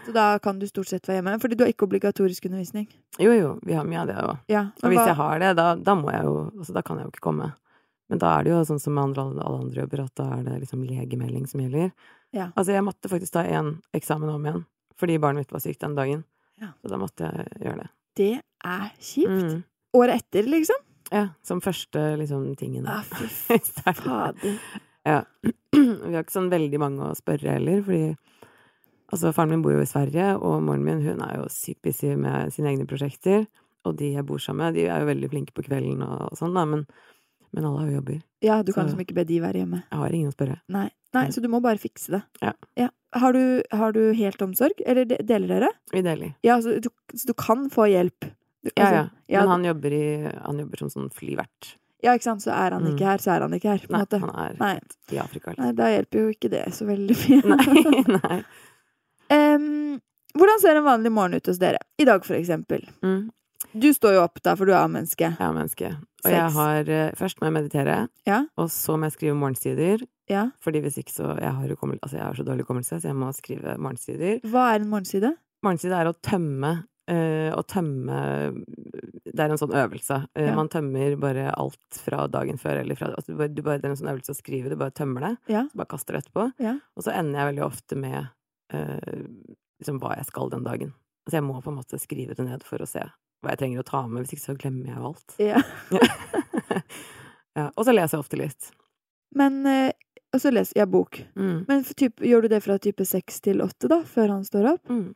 [0.05, 1.35] Så da kan du stort sett være hjemme?
[1.41, 2.87] Fordi du har ikke obligatorisk undervisning?
[3.19, 4.41] Jo, jo, vi har mye av det òg.
[4.51, 4.65] Ja.
[4.83, 7.13] Og hvis jeg har det, da, da må jeg jo Altså, da kan jeg jo
[7.13, 7.51] ikke komme.
[8.11, 10.45] Men da er det jo sånn som med andre, alle andre jobber, at da er
[10.45, 11.91] det liksom legemelding som gjelder.
[12.35, 12.51] Ja.
[12.53, 14.65] Altså, jeg måtte faktisk ta én eksamen om igjen,
[14.99, 16.25] fordi barnet mitt var sykt den dagen.
[16.61, 16.75] Ja.
[16.81, 17.87] Så da måtte jeg gjøre det.
[18.15, 19.55] Det er kjipt.
[19.55, 19.63] Mm.
[19.97, 20.83] Året etter, liksom?
[21.11, 22.87] Ja, som første liksom tingen.
[22.89, 23.27] Ah, fy
[23.57, 24.57] fader.
[25.05, 25.21] Ja.
[25.75, 28.15] Vi har ikke sånn veldig mange å spørre heller, fordi
[29.13, 32.49] Altså, faren min bor jo i Sverige, og moren min hun er jo superbusy med
[32.55, 33.45] sine egne prosjekter.
[33.85, 36.39] Og de jeg bor sammen med, de er jo veldig flinke på kvelden og, og
[36.39, 36.81] sånn, da, men,
[37.53, 38.17] men alle har jo jobber.
[38.43, 39.83] Ja, du kan liksom ikke be de være hjemme.
[39.91, 40.57] Jeg har ingen å spørre.
[40.73, 40.87] Nei.
[41.15, 42.23] Nei, så du må bare fikse det.
[42.41, 42.89] Ja.
[43.15, 45.69] Har, du, har du helt omsorg, eller deler dere?
[45.93, 46.33] Vi deler.
[46.43, 48.25] Ja, så du, så du kan få hjelp?
[48.65, 49.07] Du, Ja, altså, ja.
[49.29, 51.75] ja, Men han jobber, i, han jobber som sånn flyvert.
[52.05, 52.43] Ja, ikke sant.
[52.45, 53.09] Så er han ikke Mm.
[53.09, 54.19] her, så er han ikke her, på Nei, måte.
[54.21, 54.73] han er Nei.
[55.11, 55.51] i Afrika.
[55.51, 55.63] Liksom.
[55.65, 57.41] Nei, da hjelper jo ikke det så veldig mye.
[57.55, 58.03] Nei.
[58.19, 58.39] nei.
[59.33, 59.99] Um,
[60.37, 61.79] hvordan ser en vanlig morgen ut hos dere?
[61.99, 62.83] I dag, for eksempel.
[63.05, 63.29] Mm.
[63.75, 65.31] Du står jo opp da, for du er A-menneske.
[65.33, 65.89] Jeg er menneske.
[66.25, 67.95] Og jeg har eh, Først må jeg meditere,
[68.27, 68.43] Ja.
[68.57, 70.03] og så må jeg skrive morgensider.
[70.31, 70.45] Ja.
[70.63, 71.67] Fordi hvis ikke så Jeg har,
[72.01, 74.39] altså jeg har så dårlig hukommelse, så jeg må skrive morgensider.
[74.47, 75.33] Hva er en morgenside?
[75.63, 76.71] Morgenside er å tømme
[77.05, 78.15] Å tømme
[78.65, 80.15] Det er en sånn øvelse.
[80.33, 80.55] Eh, Ja.
[80.57, 83.85] Man tømmer bare alt fra dagen før, eller fra altså du bare, du bare, Det
[83.85, 85.33] er en sånn øvelse å skrive, du bare tømmer det.
[85.53, 85.65] Ja.
[85.69, 86.47] Så bare kaster det etterpå.
[86.63, 86.77] Ja.
[86.97, 88.17] Og så ender jeg veldig ofte med
[88.73, 89.25] uh,
[89.83, 90.93] liksom hva jeg skal den dagen.
[91.27, 93.03] Altså jeg må på en måte skrive det ned for å se
[93.43, 95.37] hva jeg trenger å ta med, hvis ikke så glemmer jeg jo alt.
[95.37, 95.61] Ja.
[97.59, 97.69] ja.
[97.75, 98.71] Og så leser jeg ofte litt.
[99.35, 99.91] Men uh,
[100.35, 101.21] Og så leser jeg bok.
[101.39, 101.65] Mm.
[101.69, 104.01] Men typ, gjør du det fra type seks til åtte, da?
[104.03, 104.89] Før han står opp?
[104.89, 105.13] Mm.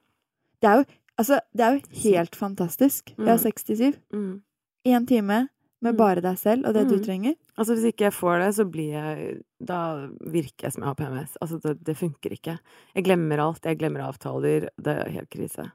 [0.59, 0.85] Det er jo,
[1.19, 3.13] altså, det er jo helt fantastisk.
[3.17, 3.43] Jeg har Mm.
[3.45, 3.95] seks til syv.
[4.13, 4.41] Mm.
[4.87, 5.49] Én time
[5.81, 5.97] med Mm.
[5.97, 7.03] bare deg selv og det du Mm.
[7.05, 7.35] trenger.
[7.57, 10.95] Altså hvis ikke jeg får det, så blir jeg Da virker jeg som jeg har
[10.95, 11.37] PMS.
[11.41, 12.57] Altså det, det funker ikke.
[12.95, 13.61] Jeg glemmer alt.
[13.65, 14.69] Jeg glemmer avtaler.
[14.81, 15.71] Det er helt krise.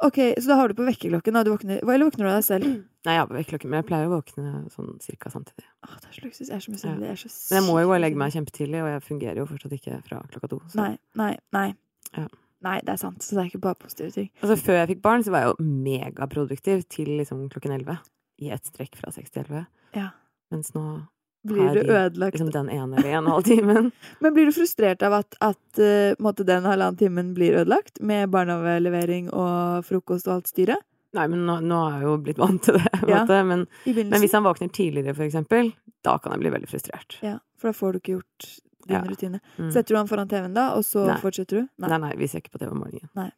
[0.00, 1.44] Ok, Så da har du på vekkerklokken.
[1.44, 2.64] Du våkner, eller våkner du av deg selv?
[3.04, 5.66] Nei, jeg har på vekkerklokken, men jeg pleier å våkne sånn cirka samtidig.
[5.84, 6.48] Åh, det er så luksus.
[6.48, 7.10] Jeg er så misunnelig.
[7.10, 9.72] Er Men jeg må jo gå og legge meg kjempetidlig, og jeg fungerer jo fortsatt
[9.76, 10.60] ikke fra klokka to.
[10.68, 10.74] Så.
[10.76, 11.74] Nei, nei, nei.
[12.16, 12.28] Ja.
[12.64, 13.22] Nei, det er sant.
[13.22, 14.28] Så det er ikke bare positive ting.
[14.40, 17.98] Altså Før jeg fikk barn, så var jeg jo megaproduktiv til liksom klokken elleve.
[18.42, 19.66] I ett strekk fra seks til elleve.
[19.96, 20.08] Ja.
[20.54, 20.84] Mens nå
[21.44, 22.38] Blir du ødelagt?
[22.38, 23.90] liksom den ene eller en halv timen.
[24.24, 28.00] Men blir du frustrert av at, at eh, på den halvannen timen blir ødelagt?
[28.00, 30.80] Med barnehagelevering og frokost og alt styret?
[31.14, 32.90] Nei, men nå, nå er jeg jo blitt vant til det.
[33.06, 33.20] Ja.
[33.46, 35.68] Men, men hvis han våkner tidligere, for eksempel,
[36.02, 37.18] da kan jeg bli veldig frustrert.
[37.22, 38.48] Ja, for da får du ikke gjort
[38.88, 39.02] din Ja.
[39.08, 39.40] rutine.
[39.58, 39.70] Mm.
[39.72, 41.18] Setter du han foran TV-en da, og så Nei.
[41.22, 41.68] fortsetter du?
[41.78, 43.32] Nei, nei, vi ser ikke på TV om morgenen.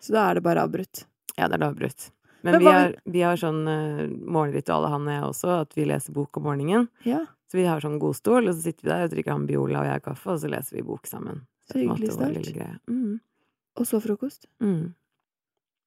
[0.00, 1.04] Så da er det bare avbrutt.
[1.36, 2.10] Ja, det er det avbrutt.
[2.42, 5.84] Men, Men vi, har, vi har sånn uh, morgenritual, han og jeg også, at vi
[5.90, 6.88] leser bok om morgenen.
[7.04, 9.80] Ja, Så vi har sånn godstol, og så sitter vi der og drikker han Biola
[9.80, 11.46] og jeg kaffe, og så leser vi bok sammen.
[11.66, 12.78] Så hyggelig start.
[12.88, 13.20] Mm.
[13.78, 14.46] Og så frokost.
[14.60, 14.94] Mm.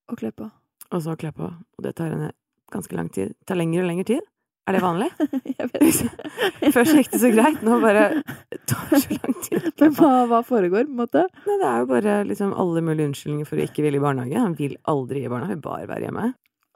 [0.10, 0.50] Og kle på.
[0.92, 1.48] Og så kle på.
[1.48, 2.32] Og det tar en
[2.72, 3.36] ganske lang tid.
[3.40, 4.28] Det tar lengre og lengre tid.
[4.70, 5.08] Er det vanlig?
[5.50, 5.68] Ikke.
[6.76, 9.72] Først gikk det så greit, nå bare det tar så lang tid.
[9.82, 11.24] Men hva, hva foregår, på en måte?
[11.48, 14.38] Nei, det er jo bare liksom alle mulige unnskyldninger for å ikke ville i barnehage.
[14.38, 16.28] Han vil aldri i barnehage, bare være hjemme.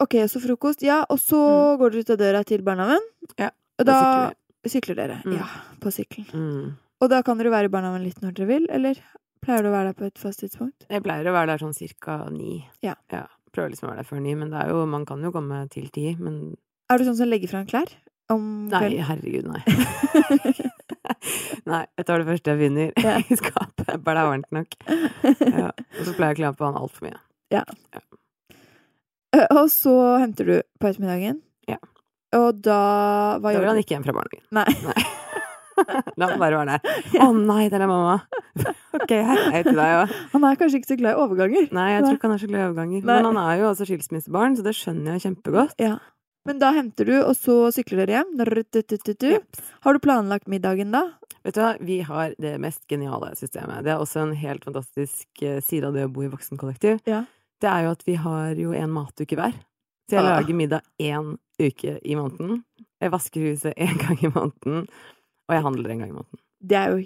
[0.04, 0.82] Ok, så frokost.
[0.84, 1.40] Ja, og så
[1.80, 3.06] går dere ut av døra til barnehagen.
[3.06, 3.38] Mm.
[3.46, 4.42] Ja, Og Da sykler
[4.76, 5.22] sykler dere.
[5.26, 5.38] Mm.
[5.38, 5.48] Ja,
[5.84, 6.28] på sykkelen.
[6.34, 6.74] Mm.
[7.04, 9.00] Og da kan dere være i barnehagen litt når dere vil, eller
[9.46, 10.88] pleier du å være der på et fast tidspunkt?
[10.90, 12.64] Jeg pleier å være der sånn cirka ni.
[12.86, 12.96] Ja.
[13.54, 15.62] Prøver liksom å være der før ni, men det er jo, man kan jo komme
[15.72, 16.16] til ti.
[16.20, 16.56] Men
[16.92, 17.94] Er du sånn som legger fra en klær
[18.34, 19.62] om nei, herregud, nei.
[21.70, 23.18] nei, jeg tar det første jeg finner Ja.
[23.32, 23.92] i skapet.
[24.06, 24.78] Bare det er varmt nok.
[25.46, 25.70] Ja.
[25.74, 27.20] Og så pleier jeg å kle på han altfor mye.
[27.54, 27.62] Ja
[29.54, 29.94] Og så
[30.24, 31.42] henter du på ettermiddagen.
[31.70, 31.78] Ja.
[32.36, 32.80] Og da
[33.42, 34.46] Hva Da vil han ikke hjem fra barnehagen.
[34.56, 34.66] Nei.
[34.88, 35.06] Nei.
[36.20, 37.00] La meg bare være der.
[37.20, 38.16] Å nei, der er mamma!
[38.96, 40.14] Ok, hei til deg òg.
[40.32, 41.66] Han er kanskje ikke så glad i overganger.
[41.76, 43.02] Nei, jeg tror ikke han er så glad i overganger.
[43.02, 43.08] Nei.
[43.12, 45.76] Men han er jo også skilsmissebarn, så det skjønner jeg kjempegodt.
[45.84, 45.98] Ja.
[46.46, 49.40] Men da henter du, og så sykler dere hjem.
[49.86, 51.08] Har du planlagt middagen da?
[51.46, 53.84] Vet du hva, vi har det mest geniale systemet.
[53.86, 57.02] Det er også en helt fantastisk eh, side av det å bo i voksenkollektiv.
[57.10, 57.24] Ja.
[57.62, 59.54] Det er jo at vi har jo en matuke hver.
[60.10, 60.36] Så jeg Ah.
[60.38, 62.64] lager middag én uke i måneden.
[63.02, 64.88] Jeg vasker huset én gang i måneden.
[65.50, 66.42] Og jeg handler en gang i måneden.
[66.62, 67.06] Det er jo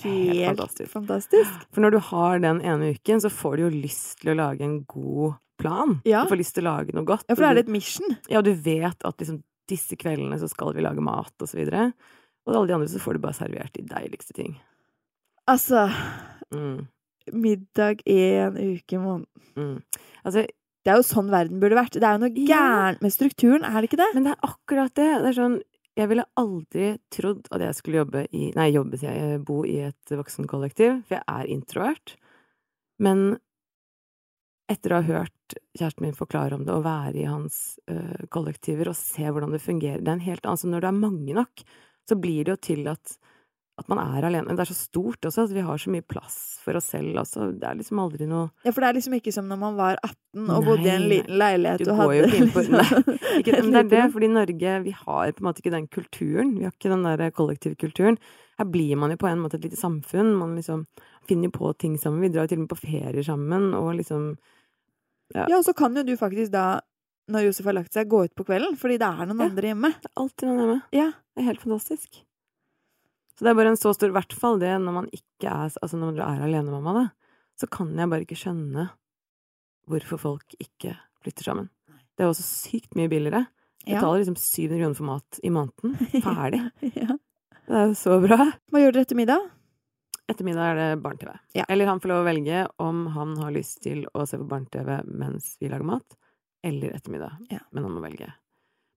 [0.00, 0.90] Helt helt fantastisk.
[0.92, 1.50] fantastisk.
[1.74, 4.62] For når du har den ene uken, så får du jo lyst til å lage
[4.62, 5.98] en god plan.
[6.08, 6.24] Ja.
[6.24, 7.26] Du får lyst til å lage noe godt.
[7.28, 8.16] Ja, for da er det et mission.
[8.32, 11.90] Ja, du vet at liksom disse kveldene så skal vi lage mat, og så videre.
[12.48, 14.56] Og alle de andre så får du bare servert de deiligste ting.
[15.50, 15.86] Altså,
[16.50, 16.88] Mm,
[17.32, 19.26] middag én uke i måneden.
[19.56, 19.82] mm.
[20.24, 20.46] Altså,
[20.82, 21.92] Det er jo sånn verden burde vært.
[21.92, 24.14] Det er jo noe gærent med strukturen, er det ikke det?
[24.14, 25.10] men det er akkurat det.
[25.22, 25.60] Det er sånn
[25.96, 29.44] Jeg ville aldri trodd at jeg skulle jobbe i Nei, jobbe, sier jeg.
[29.44, 32.14] Bo i et voksenkollektiv, for jeg er introvert.
[32.98, 33.38] Men
[34.70, 38.92] etter å ha hørt kjæresten min forklare om det, å være i hans uh, kollektiver
[38.92, 41.36] og se hvordan det fungerer Det er en helt annen Så når det er mange
[41.36, 41.64] nok,
[42.08, 43.16] så blir det jo til at,
[43.80, 44.54] at man er alene.
[44.54, 47.50] Det er så stort også, at vi har så mye plass for oss selv også.
[47.58, 49.98] Det er liksom aldri noe Ja, for det er liksom ikke som når man var
[50.06, 53.16] 18 og bodde i en liten leilighet Du og hadde jo ikke på liksom Nei,
[53.40, 56.54] ikke, men det er det, fordi Norge vi har på en måte ikke den kulturen.
[56.58, 58.20] Vi har ikke den der kollektivkulturen.
[58.60, 60.34] Her blir man jo på en måte et lite samfunn.
[60.36, 60.84] Man liksom
[61.28, 62.20] finner jo på ting sammen.
[62.20, 64.34] Vi drar jo til og med på ferier sammen, og liksom
[65.34, 66.80] Ja, og så kan jo du faktisk da,
[67.30, 69.46] når Josef har lagt seg, gå ut på kvelden, fordi det er noen Ja.
[69.50, 69.90] andre hjemme.
[70.02, 70.82] Det er alltid noen hjemme.
[70.96, 71.06] Ja.
[71.36, 72.10] Det er helt fantastisk.
[73.38, 75.70] Så det er bare en så stor I hvert fall det når man ikke er
[75.82, 77.04] Altså når du er alenemamma, da,
[77.56, 78.90] så kan jeg bare ikke skjønne
[79.88, 81.70] hvorfor folk ikke flytter sammen.
[82.16, 83.46] Det er også sykt mye billigere.
[83.86, 84.00] Jeg Ja.
[84.00, 85.96] betaler liksom 700 kroner for mat i måneden.
[86.26, 86.60] Ferdig.
[86.94, 87.16] ja.
[87.70, 88.36] Det er jo så bra.
[88.70, 89.50] Hva gjør dere etter middag?
[90.30, 91.32] Ettermiddag er det barne-TV.
[91.58, 91.64] Ja.
[91.68, 95.00] Eller han får lov å velge om han har lyst til å se på barne-TV
[95.10, 96.18] mens vi lager mat,
[96.66, 97.40] eller ettermiddag.
[97.50, 97.64] Ja.
[97.74, 98.30] Men han må velge.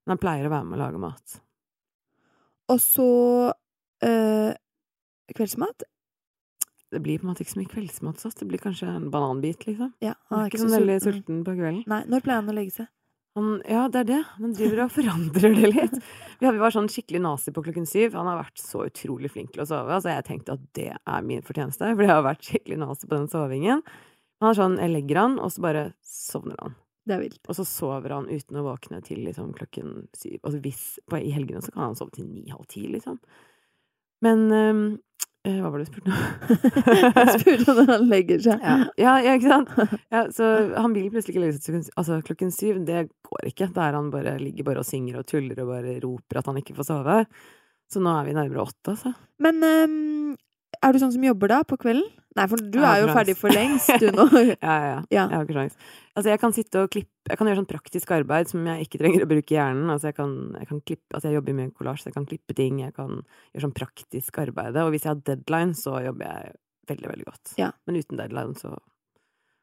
[0.05, 1.39] Men han pleier å være med å lage mat.
[2.73, 3.07] Og så
[4.05, 4.51] øh,
[5.33, 5.87] kveldsmat?
[6.93, 8.37] Det blir på en måte ikke så mye kveldsmat hos oss.
[8.37, 9.95] Det blir kanskje en bananbit, liksom.
[10.03, 11.81] Ja, Han er ikke sånn veldig sulten på kvelden.
[11.89, 12.91] Nei, når pleier han å legge seg?
[13.33, 14.19] Han, ja, det er det.
[14.37, 15.95] Han driver og forandrer det litt.
[16.37, 18.13] Vi, var sånn skikkelig nazi på klokken syv.
[18.19, 19.89] Han har vært så utrolig flink til å sove.
[19.95, 23.17] Altså, jeg tenkte at det er min fortjeneste, for jeg har vært skikkelig nazi på
[23.17, 23.81] den sovingen.
[24.43, 26.77] Han er sånn, jeg legger han, og så bare sovner han.
[27.09, 27.41] Det er vilt.
[27.49, 30.37] Og så sover han uten å våkne til liksom klokken syv.
[30.43, 33.17] Altså hvis, på, I helgene så kan han sove til ni-halv ti, liksom.
[34.23, 34.83] Men øh,
[35.43, 36.19] Hva var det du spurte om?
[37.17, 38.61] Jeg spurte når han legger seg.
[38.63, 38.75] ja.
[39.01, 39.97] Ja, ja, ikke sant?
[40.13, 42.79] Ja, så han vil plutselig ikke legge seg altså, klokken syv.
[42.87, 43.67] Det går ikke.
[43.75, 46.77] Der han bare ligger bare og synger og tuller og bare roper at han ikke
[46.77, 47.17] får sove.
[47.91, 49.11] Så nå er vi nærmere åtte, altså.
[49.43, 50.22] Men øhm,
[50.81, 52.05] er du sånn som jobber da, på kvelden?
[52.33, 54.25] Nei, for du er jo ferdig for lengst, du nå.
[54.33, 55.25] Ja, ja, ja.
[55.27, 55.75] Jeg har ikke sjans.
[56.13, 58.99] Altså, jeg kan sitte og klippe Jeg kan gjøre sånn praktisk arbeid som jeg ikke
[59.01, 59.91] trenger å bruke hjernen.
[59.93, 62.57] Altså, jeg kan, jeg kan klippe Altså, jeg jobber med kollasj, så jeg kan klippe
[62.57, 62.81] ting.
[62.83, 64.79] Jeg kan gjøre sånn praktisk arbeid.
[64.81, 66.55] Og hvis jeg har deadline, så jobber jeg
[66.91, 67.53] veldig, veldig godt.
[67.61, 67.69] Ja.
[67.87, 68.73] Men uten deadline, så,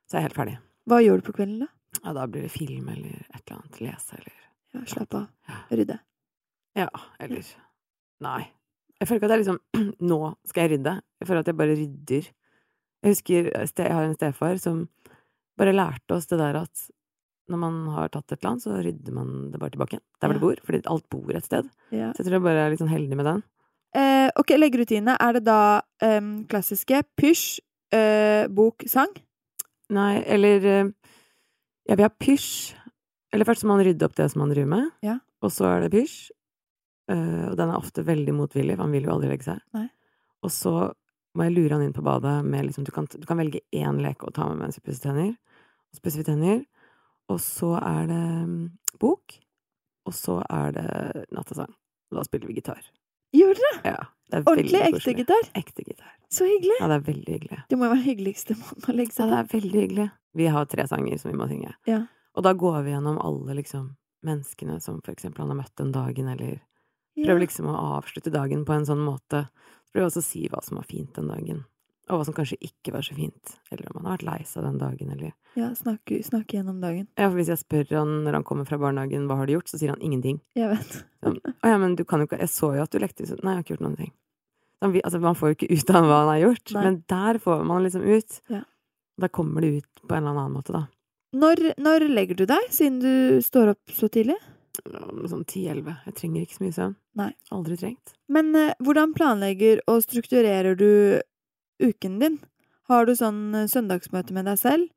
[0.07, 0.57] så er jeg helt ferdig.
[0.90, 1.73] Hva gjør du på kvelden, da?
[2.05, 3.83] Ja, da blir det film eller et eller annet.
[3.83, 4.38] Lese eller
[4.70, 5.59] Ja, Slapp av.
[5.75, 5.99] Rydde.
[6.79, 6.87] Ja,
[7.18, 7.42] eller
[8.23, 8.44] Nei.
[9.00, 9.60] Jeg føler ikke at jeg liksom
[10.12, 10.94] Nå skal jeg rydde.
[11.20, 12.30] Jeg føler at jeg bare rydder.
[13.00, 14.88] Jeg husker jeg har en stefar som
[15.60, 16.82] bare lærte oss det der at
[17.50, 20.04] når man har tatt et eller annet, så rydder man det bare tilbake igjen.
[20.20, 20.38] Der hvor Ja.
[20.38, 20.60] det bor.
[20.66, 21.70] Fordi alt bor et sted.
[21.90, 22.12] Ja.
[22.12, 23.42] Så jeg tror jeg bare er litt sånn heldig med den.
[23.96, 25.16] Eh, ok, leggerutine.
[25.18, 27.58] Er det da øhm, klassiske pysj,
[27.96, 29.10] øh, bok, sang?
[29.90, 30.92] Nei, eller eh,
[31.88, 32.76] Ja, vi har pysj.
[33.32, 34.90] Eller først må man rydde opp det som man driver med.
[35.02, 35.18] Ja.
[35.42, 36.30] Og så er det pysj.
[37.11, 39.62] Eh, og den er ofte veldig motvillig, for han vil jo aldri legge seg.
[39.77, 39.88] Nei.
[40.46, 40.75] Og så
[41.37, 44.01] må jeg lure han inn på badet med liksom Du kan, du kan velge én
[44.03, 45.35] leke å ta med mens vi pusser tenner.
[45.90, 46.62] Og så pusser vi tenner.
[47.31, 48.62] Og så er det mm,
[49.03, 49.37] bok.
[50.09, 50.88] Og så er det
[51.35, 51.70] nattasang.
[52.11, 52.81] Og da spiller vi gitar.
[53.37, 53.75] Gjør dere?
[53.87, 54.01] Ja.
[54.31, 55.46] Det Ordentlig ekte gitar?
[55.59, 56.11] Ekte gitar.
[56.31, 56.77] Så hyggelig.
[56.79, 57.61] Ja, det er veldig hyggelig.
[57.70, 59.27] Det må jo være hyggeligste måten å legge seg.
[59.27, 60.07] Ja, det er veldig hyggelig.
[60.38, 61.73] Vi har tre sanger som vi må synge.
[61.90, 62.05] Ja.
[62.38, 63.88] Og da går vi gjennom alle liksom
[64.27, 66.61] menneskene som for eksempel han har møtt den dagen, eller
[67.20, 67.26] Ja.
[67.28, 69.46] prøver liksom å avslutte dagen på en sånn måte.
[69.92, 71.64] Prøv også å si hva som var fint den dagen,
[72.11, 73.56] og hva som kanskje ikke var så fint.
[73.70, 77.09] Eller om han har vært lei seg den dagen, eller Ja, snakke, snakke gjennom dagen.
[77.18, 79.68] Ja, for hvis jeg spør han når han kommer fra barnehagen hva har du gjort,
[79.70, 80.40] så sier han ingenting.
[80.59, 81.00] Jeg vet.
[81.24, 83.37] Sånn, Å ja, men du kan jo ikke Jeg så jo at du lekte så,
[83.42, 84.12] Nei, jeg har ikke gjort noen ting.
[84.80, 86.85] Han, altså, man får jo ikke ut av hva han har gjort, Nei.
[86.87, 88.38] men der får man liksom ut.
[88.48, 88.62] Ja.
[89.20, 90.87] Da kommer det ut på en eller annen måte, da.
[91.37, 94.38] Når, når legger du deg, siden du står opp så tidlig?
[94.80, 95.96] Sånn 10-11.
[96.06, 96.94] Jeg trenger ikke så mye søvn.
[97.18, 97.30] Nei.
[97.54, 98.14] Aldri trengt.
[98.33, 101.20] Men eh, hvordan planlegger og strukturerer du
[101.83, 102.38] uken din?
[102.90, 104.88] Har du sånn eh, søndagsmøte med deg selv?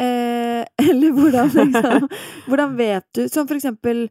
[0.00, 2.08] Eh, eller hvordan liksom
[2.48, 4.08] Hvordan vet du Som for eksempel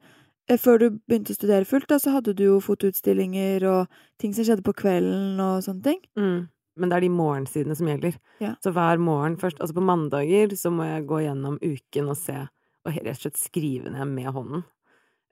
[0.48, 4.36] eh, før du begynte å studere fullt, da, så hadde du jo fotoutstillinger og ting
[4.36, 6.02] som skjedde på kvelden og sånne ting.
[6.20, 6.50] Mm.
[6.80, 8.18] Men det er de morgensidene som gjelder.
[8.42, 8.56] Ja.
[8.64, 12.40] Så hver morgen først Altså på mandager så må jeg gå gjennom uken og se,
[12.84, 14.66] og rett og slett skrive ned med hånden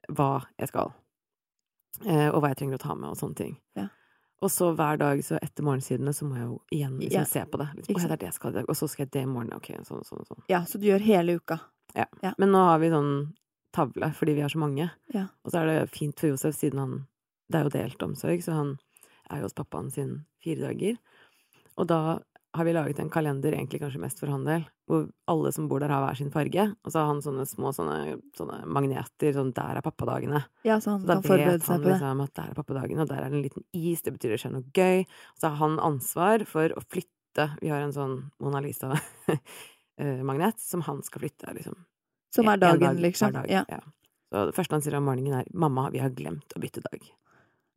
[0.08, 0.92] hva jeg skal.
[2.06, 3.56] Eh, og hva jeg trenger å ta med, og sånne ting.
[3.78, 3.88] Ja.
[4.42, 7.24] Og så hver dag så etter morgensidene så må jeg jo igjen liksom Ja.
[7.30, 7.68] se på det.
[7.76, 8.56] Liksom, Ikke «Å, ja, det det skal.
[8.68, 9.52] Og så skal jeg det i morgen.
[9.54, 10.42] Ok, sånn og sånn og sånn.
[10.48, 11.60] Ja, så du gjør hele uka.
[11.94, 12.06] Ja,
[12.38, 13.34] Men nå har vi sånn
[13.72, 14.90] tavle fordi vi er så mange.
[15.14, 15.28] Ja.
[15.44, 17.06] Og så er det fint for Josef siden han
[17.50, 18.78] Det er jo delt omsorg, så han
[19.30, 20.96] er jo hos pappaen sin fire dager.
[21.76, 22.18] Og da
[22.54, 25.92] har vi laget en kalender, egentlig kanskje mest for handel, hvor alle som bor der,
[25.92, 26.66] har hver sin farge.
[26.84, 30.42] Og så har han sånne små sånne, sånne magneter, sånn 'der er pappadagene'.
[30.64, 33.24] Ja, så han Så da kan vet han liksom at der er pappadagene, og der
[33.24, 35.06] er det en liten is, det betyr det skjer noe gøy.
[35.06, 37.08] Og så har han ansvar for å flytte
[37.62, 41.74] Vi har en sånn Mona Lisa-magnet som han skal flytte, liksom.
[42.34, 43.32] Som er dagen, dag liksom.
[43.32, 43.48] Dag.
[43.48, 43.64] Ja.
[43.68, 43.80] Ja.
[44.32, 47.08] Så det første han sier om morgenen, er 'mamma, vi har glemt å bytte dag'.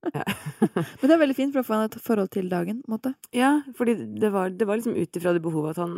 [1.00, 3.14] Men det er veldig fint for å få et forhold til dagen, måte.
[3.36, 5.96] Ja, fordi det var, det var liksom ut ifra det behovet at han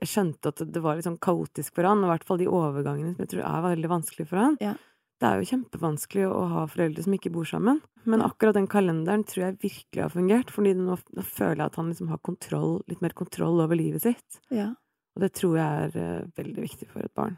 [0.00, 2.50] Jeg skjønte at det var litt sånn kaotisk for han, og i hvert fall de
[2.50, 4.58] overgangene som jeg tror er veldig vanskelig for han.
[4.64, 4.76] Ja.
[5.18, 7.80] Det er jo kjempevanskelig å ha foreldre som ikke bor sammen.
[8.08, 11.78] Men akkurat den kalenderen tror jeg virkelig har fungert, fordi nå, nå føler jeg at
[11.80, 14.38] han liksom har kontroll, litt mer kontroll over livet sitt.
[14.54, 14.70] Ja.
[15.18, 17.34] Og det tror jeg er uh, veldig viktig for et barn.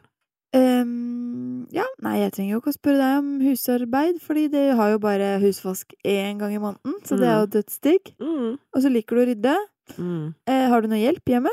[0.56, 4.94] Ehm, ja, nei, jeg trenger jo ikke å spørre deg om husarbeid, fordi det har
[4.94, 8.14] jo bare husvask én gang i måneden, så det er jo dødsdigg.
[8.18, 8.56] Mm.
[8.58, 9.56] Og så liker du å rydde.
[9.96, 10.24] Mm.
[10.50, 11.52] Uh, har du noe hjelp hjemme?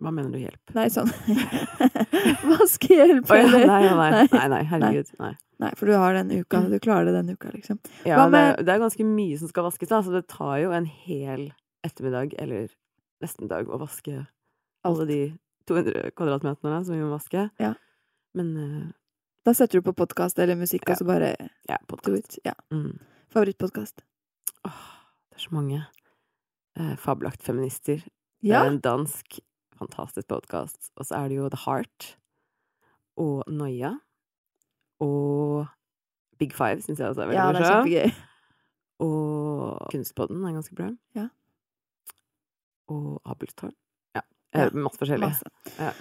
[0.00, 0.74] Hva mener du hjelp?
[0.76, 1.08] Nei, sånn
[2.50, 4.48] Vaskehjelp, oh, ja, eller nei, nei, Nei.
[4.52, 5.12] nei, herregud.
[5.22, 5.32] Nei.
[5.64, 6.60] Nei, for du har den uka.
[6.68, 7.78] Du klarer det den uka, liksom.
[8.04, 10.74] Ja, det, er, det er ganske mye som skal vaskes, da, så det tar jo
[10.76, 11.46] en hel
[11.86, 12.68] ettermiddag, eller
[13.24, 14.26] nesten dag, å vaske
[14.86, 15.20] alle de
[15.68, 17.48] 200 kvadratmeterne som vi må vaske.
[17.62, 17.72] Ja.
[18.36, 18.86] Men uh,
[19.46, 20.92] Da setter du på podkast eller musikk, Ja.
[20.94, 21.28] og så bare
[21.68, 22.38] ja, do podkast.
[22.44, 22.54] Ja.
[22.74, 22.98] Mm.
[23.30, 24.02] Favorittpodkast?
[24.66, 24.80] Åh,
[25.30, 25.82] det er så mange.
[26.76, 28.02] Eh, Fabelakt feminister.
[28.42, 29.38] Det er en dansk,
[29.78, 30.90] fantastisk podkast.
[30.96, 32.16] Og så er det jo The Heart.
[33.16, 33.94] Og Noia.
[35.00, 35.66] Og
[36.38, 38.22] Big Five syns jeg også er veldig ja, det er kjempegøy.
[39.06, 40.90] Og Kunstpodden er ganske bra.
[41.16, 41.28] Ja.
[42.92, 43.74] Og Abelstårn.
[44.58, 44.68] Ja.
[44.86, 45.28] Masse forskjellig.
[45.30, 45.50] Masse.
[45.78, 45.92] Ja.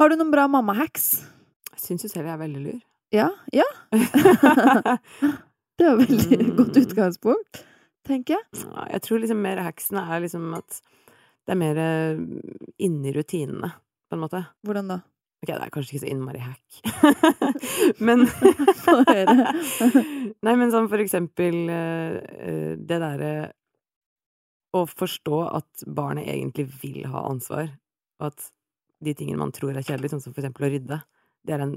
[0.00, 1.06] Har du noen bra mammahacks?
[1.74, 2.80] Jeg syns jo selv jeg er veldig lur.
[3.14, 3.28] Ja?
[3.54, 3.66] Ja?
[5.78, 6.50] Det var veldig Mm.
[6.56, 7.64] godt utgangspunkt,
[8.06, 8.44] tenker jeg.
[8.92, 10.76] Jeg tror liksom mer hacksene er liksom at
[11.46, 12.20] det er mer eh,
[12.78, 13.72] inni rutinene,
[14.08, 14.44] på en måte.
[14.64, 15.00] Hvordan da?
[15.44, 16.62] Ok, det er kanskje ikke så innmari hack.
[18.06, 18.22] men.
[20.44, 23.32] Nei, men sånn for eksempel eh, eh, det derre
[24.74, 27.68] å forstå at barnet egentlig vil ha ansvar,
[28.20, 28.46] og at
[29.04, 31.00] de tingene man tror er kjedelige, sånn som for eksempel å rydde,
[31.44, 31.74] det er en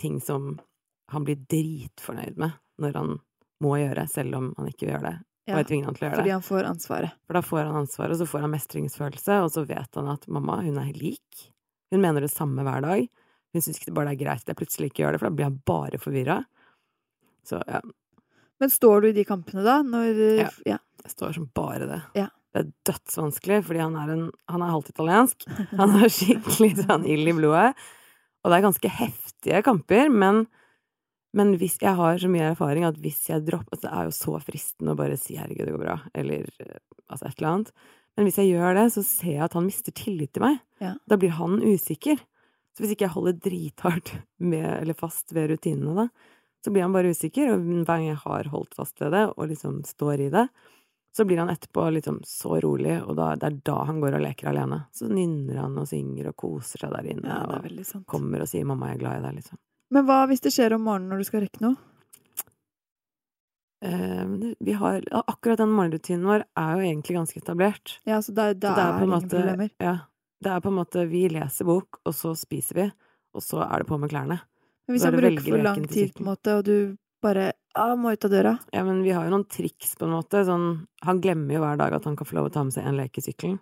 [0.00, 0.54] ting som
[1.12, 3.18] han blir dritfornøyd med når han
[3.62, 5.16] må gjøre, selv om han ikke vil gjøre det,
[5.52, 6.22] og jeg tvinger han til å gjøre det.
[6.22, 7.16] fordi han får ansvaret.
[7.26, 10.26] For da får han ansvaret, og så får han mestringsfølelse, og så vet han at
[10.32, 11.44] mamma, hun er lik.
[11.92, 13.08] Hun mener det samme hver dag.
[13.52, 15.36] Hun syns ikke det bare er greit at jeg plutselig ikke gjør det, for da
[15.36, 16.38] blir han bare forvirra.
[17.44, 17.82] Så ja,
[18.62, 19.80] Men står du i de kampene da?
[19.82, 20.50] Når Ja.
[20.64, 20.78] ja.
[21.02, 22.00] Jeg står som bare det.
[22.14, 22.28] Ja.
[22.52, 25.46] Det er dødsvanskelig, fordi han er, en, han er halvt italiensk.
[25.78, 27.70] Han har skikkelig sånn ild i blodet.
[28.42, 30.44] Og det er ganske heftige kamper, men,
[31.36, 34.14] men hvis jeg har så mye erfaring at hvis jeg dropper altså Det er jo
[34.18, 36.48] så fristende å bare si 'herregud, det går bra', eller
[37.08, 37.72] altså et eller annet.
[38.16, 40.60] Men hvis jeg gjør det, så ser jeg at han mister tillit til meg.
[40.82, 40.92] Ja.
[41.08, 42.20] Da blir han usikker.
[42.72, 46.94] Så hvis ikke jeg holder drithardt med, eller fast ved rutinene, da, så blir han
[46.94, 47.52] bare usikker.
[47.52, 50.46] Og hver gang jeg har holdt fast ved det, og liksom står i det,
[51.16, 54.24] så blir han etterpå liksom så rolig, og da, det er da han går og
[54.24, 54.78] leker alene.
[54.96, 58.64] Så nynner han og synger og koser seg der inne, ja, og kommer og sier
[58.64, 59.60] 'mamma, jeg er glad i deg', liksom.
[59.92, 61.76] Men hva hvis det skjer om morgenen når du skal rekke noe?
[63.84, 67.98] Eh, vi har, akkurat den morgenrutinen vår er jo egentlig ganske etablert.
[68.08, 69.70] Ja, så da, da Så det er, er ingen måte problemer.
[69.82, 69.96] Ja.
[70.42, 72.88] Det er på en måte Vi leser bok, og så spiser vi,
[73.34, 74.40] og så er det på med klærne.
[74.86, 78.12] Men hvis han bruker for lang tid, på en måte, og du bare ah, må
[78.12, 80.42] ut av døra Ja, men vi har jo noen triks, på en måte.
[80.48, 82.86] Sånn, han glemmer jo hver dag at han kan få lov å ta med seg
[82.88, 83.60] en lek i sykkelen.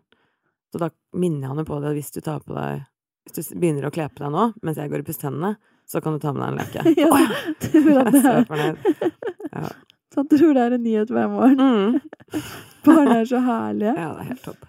[0.72, 0.88] Så da
[1.18, 2.84] minner jeg han jo på det hvis du tar på deg
[3.26, 5.54] Hvis du begynner å kle på deg nå, mens jeg går og pusser tennene,
[5.90, 6.80] så kan du ta med deg en leke.
[6.98, 7.10] Ja,
[7.60, 9.14] så- tror at det er-
[9.52, 9.68] Ja.
[10.10, 11.60] Så han tror det er en nyhet hver morgen.
[11.60, 12.40] Mm.
[12.86, 13.92] Barn er så herlige.
[13.94, 14.64] ja, det er helt topp.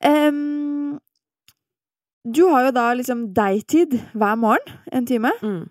[0.00, 0.98] Um,
[2.24, 5.30] du har jo da liksom deg-tid hver morgen, en time.
[5.44, 5.66] Mm.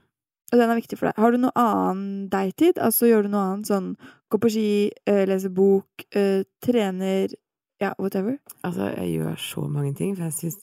[0.54, 1.18] Og den er viktig for deg.
[1.18, 2.78] Har du noe annen deg-tid?
[2.82, 3.89] Altså gjør du noe annet sånn
[4.32, 4.70] gå på ski,
[5.10, 7.34] eh, lese bok, eh, trener
[7.82, 8.38] Ja, whatever?
[8.64, 10.62] Altså, jeg gjør så mange ting, for jeg syns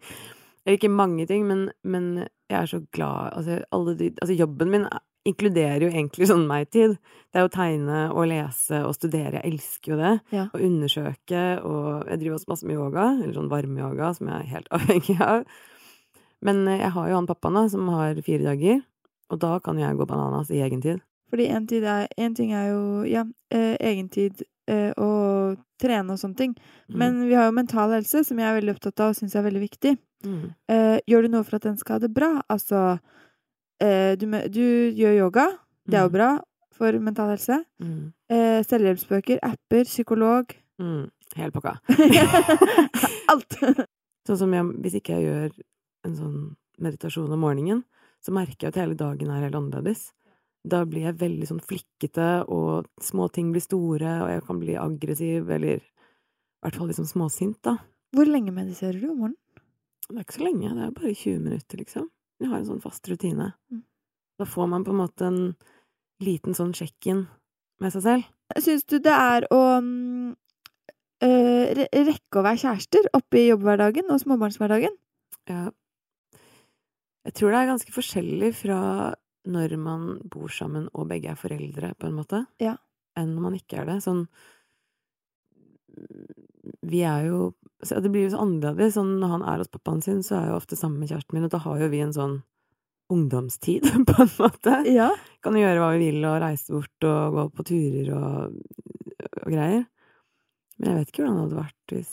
[0.64, 3.60] Eller ikke mange ting, men, men jeg er så glad Altså,
[3.94, 4.88] de Altså, jobben min
[5.28, 6.94] inkluderer jo egentlig sånn meg-tid.
[7.28, 9.36] Det er å tegne og lese og studere.
[9.36, 10.12] Jeg elsker jo det.
[10.32, 10.46] Ja.
[10.48, 14.54] Og undersøke, og jeg driver også masse med yoga, eller sånn varmeyoga, som jeg er
[14.54, 15.44] helt avhengig av.
[16.46, 18.80] Men eh, jeg har jo han pappaen, da, som har fire dager,
[19.30, 21.00] og da kan jeg gå bananas i egen tid.
[21.30, 23.22] Fordi en, tid en ting er jo ja,
[23.54, 26.54] eh, egentid eh, og trene og sånne ting.
[26.90, 26.96] Mm.
[26.98, 29.46] Men vi har jo mental helse, som jeg er veldig opptatt av og syns er
[29.46, 29.92] veldig viktig.
[30.26, 30.42] mm.
[30.74, 32.32] Eh, gjør du noe for at den skal ha det bra?
[32.50, 32.98] Altså
[33.80, 34.64] eh, du, du
[34.98, 35.46] gjør yoga.
[35.86, 36.16] Det er jo Mm.
[36.18, 36.30] bra
[36.74, 37.60] for mental helse.
[37.82, 38.12] Mm.
[38.30, 40.50] Eh, selvhjelpsbøker, apper, psykolog.
[40.80, 41.06] Mm.
[41.36, 41.76] Hele pakka.
[43.30, 43.54] Alt!
[44.26, 45.54] Sånn som jeg, hvis ikke jeg gjør
[46.06, 46.36] en sånn
[46.80, 47.82] meditasjon om morgenen,
[48.24, 50.10] så merker jeg at hele dagen er helt annerledes.
[50.68, 54.76] Da blir jeg veldig sånn flikkete, og små ting blir store, og jeg kan bli
[54.76, 57.78] aggressiv, eller i hvert fall liksom småsint, da.
[58.12, 59.38] Hvor lenge mediterer du om morgenen?
[60.10, 62.10] Det er ikke så lenge, det er bare 20 minutter, liksom.
[62.40, 63.52] Jeg har en sånn fast rutine.
[63.72, 63.84] Mm.
[64.40, 65.40] Da får man på en måte en
[66.24, 67.26] liten sånn sjekk-in
[67.80, 68.30] med seg selv.
[68.60, 69.60] Syns du det er å
[71.24, 74.96] eh, rekke å være kjærester oppe i jobbhverdagen og småbarnshverdagen?
[75.50, 75.68] Ja.
[77.28, 78.78] Jeg tror det er ganske forskjellig fra
[79.50, 82.76] når man bor sammen og begge er foreldre, på en måte, Ja.
[83.16, 83.98] enn når man ikke er det.
[84.04, 84.26] Sånn
[86.86, 88.92] Vi er jo så Det blir jo så annerledes.
[88.98, 91.32] Sånn når han er hos pappaen sin, så er jeg jo ofte sammen med kjæresten
[91.32, 92.34] min, og da har jo vi en sånn
[93.10, 94.74] ungdomstid, på en måte.
[94.92, 95.08] Ja.
[95.42, 98.58] Kan jo gjøre hva vi vil, og reise bort og gå på turer og,
[99.40, 99.86] og greier.
[100.76, 102.12] Men jeg vet ikke hvordan det hadde vært hvis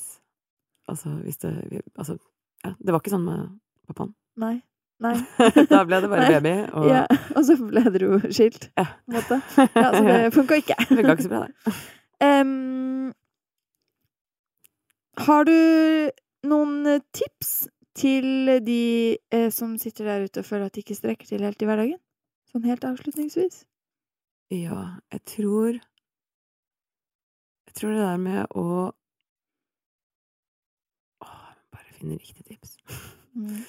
[0.88, 1.52] Altså, hvis det
[2.00, 2.16] Altså,
[2.64, 3.60] ja, det var ikke sånn med
[3.92, 4.14] pappaen.
[4.40, 4.54] Nei.
[5.06, 5.14] Nei.
[5.70, 6.32] da ble det bare Nei.
[6.40, 7.04] baby, og Ja.
[7.38, 8.86] Og så ble dere jo skilt, Ja.
[9.06, 9.38] på en måte.
[9.76, 10.78] Ja, så det funka ikke.
[10.90, 11.76] ga ikke så bra, det.
[12.26, 13.14] Um,
[15.28, 15.54] har du
[16.50, 17.68] noen tips
[17.98, 18.82] til de
[19.34, 21.98] eh, som sitter der ute og føler at de ikke strekker til helt i hverdagen?
[22.52, 23.64] Sånn helt avslutningsvis.
[24.54, 25.74] Ja, jeg tror
[27.68, 28.68] Jeg tror det der med å
[31.22, 32.78] Åh, bare finne riktig tips.
[33.36, 33.60] Mm.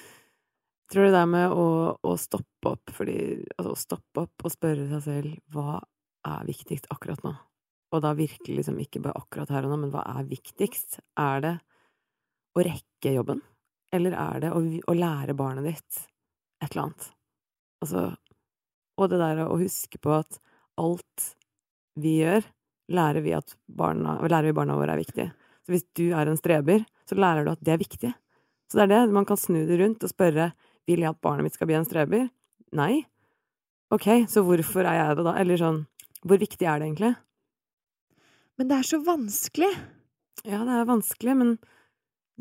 [0.89, 1.65] Jeg du det er med å,
[2.01, 3.19] å stoppe opp, fordi
[3.59, 5.77] Altså, å stoppe opp og spørre seg selv hva
[6.25, 7.35] er viktigst akkurat nå?
[7.93, 10.97] Og da virkelig liksom ikke bare akkurat her og nå, men hva er viktigst?
[11.21, 11.51] Er det
[12.57, 13.43] å rekke jobben?
[13.93, 15.99] Eller er det å, å lære barnet ditt
[16.61, 17.09] et eller annet?
[17.85, 18.05] Altså
[18.97, 20.39] Og det der å huske på at
[20.81, 21.27] alt
[22.01, 22.41] vi gjør,
[22.89, 25.27] lærer vi at barna, lærer vi barna våre er viktig.
[25.65, 28.11] Så hvis du er en streber, så lærer du at det er viktig.
[28.69, 29.13] Så det er det.
[29.13, 30.49] Man kan snu det rundt og spørre
[30.89, 32.27] vil jeg at barnet mitt skal bli en streber.
[32.75, 33.03] Nei.
[33.93, 35.33] Ok, så hvorfor er jeg det da?
[35.41, 35.83] Eller sånn,
[36.25, 37.15] hvor viktig er det egentlig?
[38.59, 39.69] Men det er så vanskelig.
[40.43, 41.55] Ja, det er vanskelig, men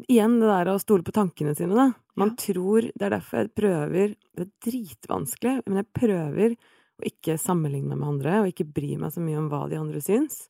[0.08, 1.88] igjen det der å stole på tankene sine, da.
[2.18, 2.34] Man Ja.
[2.34, 6.56] tror Det er derfor jeg prøver Det er dritvanskelig, men jeg prøver
[6.98, 10.00] å ikke sammenligne med andre, og ikke bry meg så mye om hva de andre
[10.02, 10.48] syns.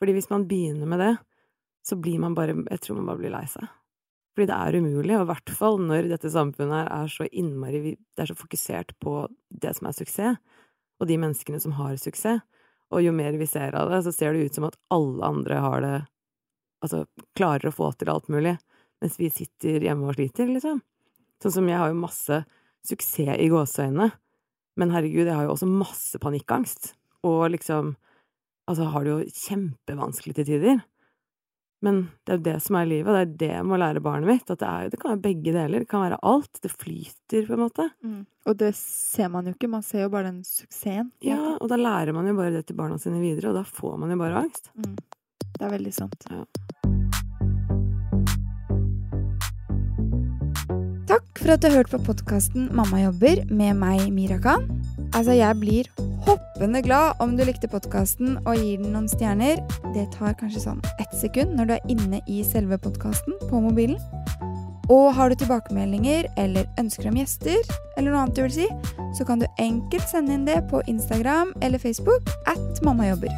[0.00, 1.18] Fordi hvis man begynner med det,
[1.86, 3.68] så blir man bare Jeg tror man bare blir lei seg.
[4.36, 8.20] Fordi det er umulig, og i hvert fall når dette samfunnet er så innmari Det
[8.20, 10.36] er så fokusert på det som er suksess,
[11.00, 12.44] og de menneskene som har suksess.
[12.92, 15.62] Og jo mer vi ser av det, så ser det ut som at alle andre
[15.64, 15.96] har det
[16.84, 18.52] Altså klarer å få til alt mulig,
[19.00, 20.82] mens vi sitter hjemme og sliter, liksom.
[21.42, 22.36] Sånn som jeg har jo masse
[22.86, 24.10] suksess i gåseøynene,
[24.76, 26.92] men herregud, jeg har jo også masse panikkangst.
[27.26, 27.96] Og liksom
[28.66, 30.80] Altså har det jo kjempevanskelig til tider.
[31.86, 34.02] Men det er jo det som er livet, og det er det jeg må lære
[34.02, 34.48] barnet mitt.
[34.50, 35.84] At det, er, det kan være begge deler.
[35.84, 36.58] Det kan være alt.
[36.64, 37.86] Det flyter, på en måte.
[38.46, 41.12] Og det ser man jo ikke, man ser jo bare den suksessen.
[41.24, 43.96] Ja, og da lærer man jo bare det til barna sine videre, og da får
[44.02, 44.70] man jo bare angst.
[44.78, 44.96] Mm.
[45.56, 46.28] Det er veldig sant.
[46.30, 46.44] Ja.
[51.06, 54.66] Takk for at du har hørt på podkasten Mamma jobber med meg, Mira Khan.
[55.16, 55.86] Altså, jeg blir
[56.26, 59.62] hoppende glad om du likte podkasten og gir den noen stjerner.
[59.94, 63.96] Det tar kanskje sånn ett sekund når du er inne i selve podkasten på mobilen.
[64.92, 67.58] Og har du tilbakemeldinger eller ønsker om gjester,
[67.96, 68.68] eller noe annet du vil si,
[69.16, 73.32] så kan du enkelt sende inn det på Instagram eller Facebook at mammajobber.